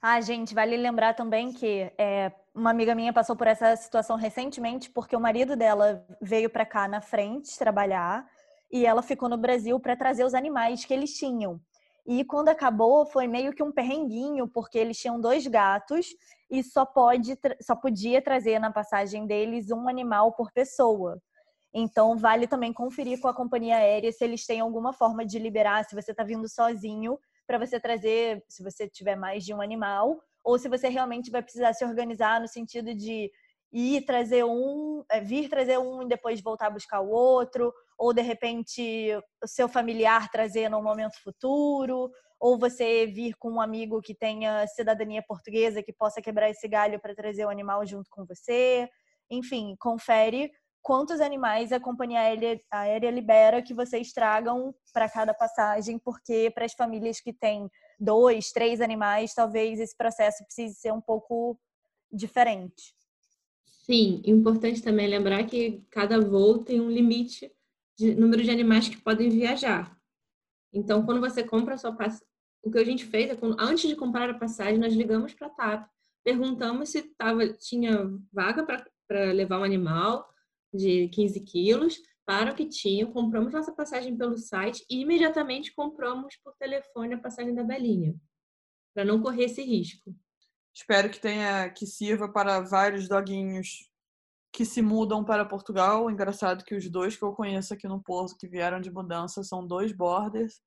Ah, 0.00 0.20
gente, 0.20 0.52
vale 0.52 0.76
lembrar 0.76 1.14
também 1.14 1.52
que 1.52 1.92
é, 1.96 2.32
uma 2.54 2.70
amiga 2.70 2.94
minha 2.94 3.12
passou 3.12 3.34
por 3.34 3.46
essa 3.46 3.74
situação 3.76 4.16
recentemente 4.16 4.90
porque 4.90 5.16
o 5.16 5.20
marido 5.20 5.56
dela 5.56 6.04
veio 6.20 6.50
para 6.50 6.66
cá 6.66 6.86
na 6.86 7.00
frente 7.00 7.58
trabalhar 7.58 8.26
e 8.70 8.86
ela 8.86 9.02
ficou 9.02 9.28
no 9.28 9.36
Brasil 9.36 9.78
para 9.80 9.96
trazer 9.96 10.24
os 10.24 10.34
animais 10.34 10.84
que 10.84 10.92
eles 10.92 11.16
tinham. 11.16 11.60
E 12.06 12.24
quando 12.24 12.48
acabou, 12.48 13.06
foi 13.06 13.28
meio 13.28 13.52
que 13.52 13.62
um 13.62 13.70
perrenguinho, 13.70 14.48
porque 14.48 14.78
eles 14.78 14.98
tinham 14.98 15.20
dois 15.20 15.46
gatos 15.46 16.08
e 16.50 16.62
só, 16.62 16.84
pode, 16.84 17.38
só 17.60 17.76
podia 17.76 18.20
trazer 18.20 18.58
na 18.58 18.72
passagem 18.72 19.26
deles 19.26 19.70
um 19.70 19.88
animal 19.88 20.32
por 20.32 20.50
pessoa. 20.52 21.22
Então, 21.72 22.16
vale 22.16 22.46
também 22.46 22.72
conferir 22.72 23.20
com 23.20 23.28
a 23.28 23.34
companhia 23.34 23.76
aérea 23.76 24.12
se 24.12 24.24
eles 24.24 24.44
têm 24.44 24.60
alguma 24.60 24.92
forma 24.92 25.24
de 25.24 25.38
liberar, 25.38 25.84
se 25.84 25.94
você 25.94 26.10
está 26.10 26.24
vindo 26.24 26.48
sozinho, 26.48 27.18
para 27.46 27.58
você 27.58 27.78
trazer, 27.78 28.44
se 28.48 28.62
você 28.62 28.88
tiver 28.88 29.16
mais 29.16 29.44
de 29.44 29.54
um 29.54 29.60
animal, 29.60 30.20
ou 30.44 30.58
se 30.58 30.68
você 30.68 30.88
realmente 30.88 31.30
vai 31.30 31.42
precisar 31.42 31.72
se 31.72 31.84
organizar 31.84 32.40
no 32.40 32.48
sentido 32.48 32.94
de 32.94 33.30
ir 33.72 34.04
trazer 34.04 34.44
um, 34.44 35.02
é, 35.10 35.20
vir 35.20 35.48
trazer 35.48 35.78
um 35.78 36.02
e 36.02 36.08
depois 36.08 36.42
voltar 36.42 36.66
a 36.66 36.70
buscar 36.70 37.00
o 37.00 37.08
outro, 37.08 37.72
ou 37.96 38.12
de 38.12 38.20
repente 38.20 39.10
o 39.42 39.46
seu 39.46 39.68
familiar 39.68 40.30
trazer 40.30 40.68
no 40.68 40.82
momento 40.82 41.22
futuro, 41.22 42.10
ou 42.38 42.58
você 42.58 43.06
vir 43.06 43.34
com 43.38 43.52
um 43.52 43.60
amigo 43.60 44.02
que 44.02 44.14
tenha 44.14 44.66
cidadania 44.66 45.22
portuguesa 45.26 45.82
que 45.82 45.92
possa 45.92 46.20
quebrar 46.20 46.50
esse 46.50 46.68
galho 46.68 47.00
para 47.00 47.14
trazer 47.14 47.46
o 47.46 47.50
animal 47.50 47.86
junto 47.86 48.10
com 48.10 48.26
você. 48.26 48.88
Enfim, 49.30 49.74
confere 49.78 50.50
quantos 50.82 51.20
animais 51.20 51.72
a 51.72 51.80
companhia 51.80 52.20
aérea, 52.70 53.10
libera 53.10 53.62
que 53.62 53.72
vocês 53.72 54.12
tragam 54.12 54.74
para 54.92 55.08
cada 55.08 55.32
passagem, 55.32 55.98
porque 55.98 56.50
para 56.50 56.64
as 56.64 56.72
famílias 56.72 57.20
que 57.20 57.32
têm 57.32 57.70
dois, 57.98 58.50
três 58.50 58.80
animais, 58.80 59.32
talvez 59.32 59.78
esse 59.78 59.96
processo 59.96 60.44
precise 60.44 60.74
ser 60.74 60.92
um 60.92 61.00
pouco 61.00 61.58
diferente. 62.10 62.94
Sim, 63.64 64.22
importante 64.26 64.82
também 64.82 65.08
lembrar 65.08 65.44
que 65.44 65.84
cada 65.90 66.20
voo 66.20 66.58
tem 66.58 66.80
um 66.80 66.90
limite 66.90 67.50
de 67.96 68.14
número 68.14 68.42
de 68.42 68.50
animais 68.50 68.88
que 68.88 69.00
podem 69.00 69.28
viajar. 69.28 69.96
Então, 70.72 71.04
quando 71.04 71.20
você 71.20 71.44
compra 71.44 71.74
a 71.74 71.78
sua 71.78 71.92
passagem, 71.92 72.26
o 72.62 72.70
que 72.70 72.78
a 72.78 72.84
gente 72.84 73.04
fez 73.04 73.30
é, 73.30 73.36
quando, 73.36 73.56
antes 73.58 73.88
de 73.88 73.96
comprar 73.96 74.30
a 74.30 74.38
passagem, 74.38 74.78
nós 74.78 74.94
ligamos 74.94 75.34
para 75.34 75.48
a 75.48 75.50
TAP, 75.50 75.88
perguntamos 76.24 76.90
se 76.90 77.02
tava, 77.16 77.48
tinha 77.54 78.08
vaga 78.32 78.64
para 78.64 79.32
levar 79.32 79.58
um 79.58 79.64
animal 79.64 80.31
de 80.72 81.08
15 81.08 81.40
quilos, 81.40 81.98
para 82.24 82.52
o 82.52 82.54
que 82.54 82.66
tinha, 82.66 83.06
compramos 83.06 83.52
nossa 83.52 83.72
passagem 83.72 84.16
pelo 84.16 84.36
site 84.38 84.84
e 84.88 85.00
imediatamente 85.00 85.74
compramos 85.74 86.36
por 86.36 86.54
telefone 86.54 87.14
a 87.14 87.18
passagem 87.18 87.54
da 87.54 87.64
Belinha, 87.64 88.14
para 88.94 89.04
não 89.04 89.20
correr 89.20 89.44
esse 89.44 89.62
risco. 89.62 90.14
Espero 90.74 91.10
que 91.10 91.20
tenha 91.20 91.68
que 91.70 91.86
sirva 91.86 92.32
para 92.32 92.60
vários 92.60 93.08
doguinhos 93.08 93.90
que 94.52 94.64
se 94.64 94.80
mudam 94.80 95.24
para 95.24 95.44
Portugal. 95.44 96.10
Engraçado 96.10 96.64
que 96.64 96.74
os 96.74 96.88
dois 96.88 97.16
que 97.16 97.22
eu 97.22 97.32
conheço 97.32 97.74
aqui 97.74 97.88
no 97.88 98.02
Porto 98.02 98.36
que 98.38 98.48
vieram 98.48 98.80
de 98.80 98.90
mudança 98.90 99.42
são 99.42 99.66
dois 99.66 99.92
borders. 99.92 100.60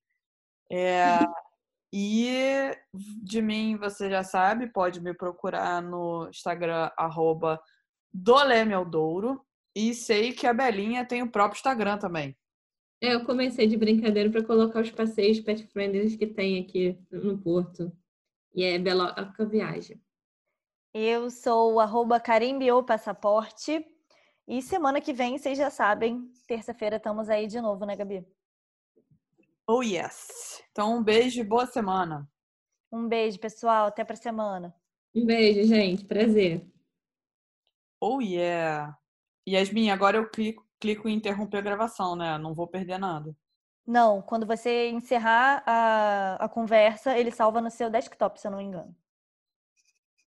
É, 0.72 1.20
e 1.94 2.72
de 2.94 3.42
mim 3.42 3.78
você 3.78 4.10
já 4.10 4.24
sabe, 4.24 4.72
pode 4.72 5.00
me 5.02 5.14
procurar 5.14 5.82
no 5.82 6.28
Instagram 6.30 6.92
arroba. 6.98 7.60
E 9.76 9.94
sei 9.94 10.32
que 10.32 10.48
a 10.48 10.54
Belinha 10.54 11.06
tem 11.06 11.22
o 11.22 11.30
próprio 11.30 11.58
Instagram 11.58 11.98
também. 11.98 12.36
É, 13.02 13.14
eu 13.14 13.26
comecei 13.26 13.68
de 13.68 13.76
brincadeira 13.76 14.32
para 14.32 14.44
colocar 14.44 14.82
os 14.82 14.90
passeios 14.90 15.42
pet 15.42 15.68
friendly 15.68 16.18
que 16.18 16.26
tem 16.26 16.64
aqui 16.64 16.98
no 17.12 17.38
Porto. 17.38 17.92
E 18.54 18.64
é 18.64 18.80
Beloca 18.80 19.46
Viagem. 19.46 20.02
Eu 20.94 21.30
sou 21.30 21.82
arroba 21.82 22.22
Passaporte. 22.88 23.86
E 24.48 24.62
semana 24.62 25.02
que 25.02 25.12
vem, 25.12 25.38
vocês 25.38 25.58
já 25.58 25.70
sabem, 25.70 26.32
terça-feira 26.48 26.96
estamos 26.96 27.30
aí 27.30 27.48
de 27.48 27.60
novo, 27.60 27.86
né, 27.86 27.98
Gabi? 27.98 28.26
Oh, 29.68 29.82
yes. 29.82 30.64
Então, 30.72 30.98
um 30.98 31.04
beijo 31.04 31.42
e 31.42 31.44
boa 31.44 31.66
semana. 31.66 32.30
Um 32.92 33.08
beijo, 33.08 33.40
pessoal. 33.40 33.88
Até 33.88 34.06
pra 34.06 34.16
semana. 34.16 34.74
Um 35.14 35.26
beijo, 35.26 35.68
gente. 35.68 36.06
Prazer. 36.06 36.66
Oh, 38.00 38.22
yeah. 38.22 38.98
Yasmin, 39.48 39.90
agora 39.90 40.18
eu 40.18 40.30
clico, 40.30 40.66
clico 40.80 41.08
em 41.08 41.16
interromper 41.16 41.58
a 41.58 41.62
gravação, 41.62 42.16
né? 42.16 42.38
Não 42.38 42.54
vou 42.54 42.68
perder 42.68 42.98
nada. 42.98 43.36
Não, 43.86 44.22
quando 44.22 44.48
você 44.48 44.90
encerrar 44.90 45.64
a, 45.66 46.46
a 46.46 46.50
conversa, 46.50 47.18
ele 47.18 47.32
salva 47.32 47.62
no 47.62 47.70
seu 47.70 47.90
desktop, 47.90 48.40
se 48.40 48.48
eu 48.48 48.52
não 48.52 48.58
me 48.58 48.64
engano. 48.64 48.96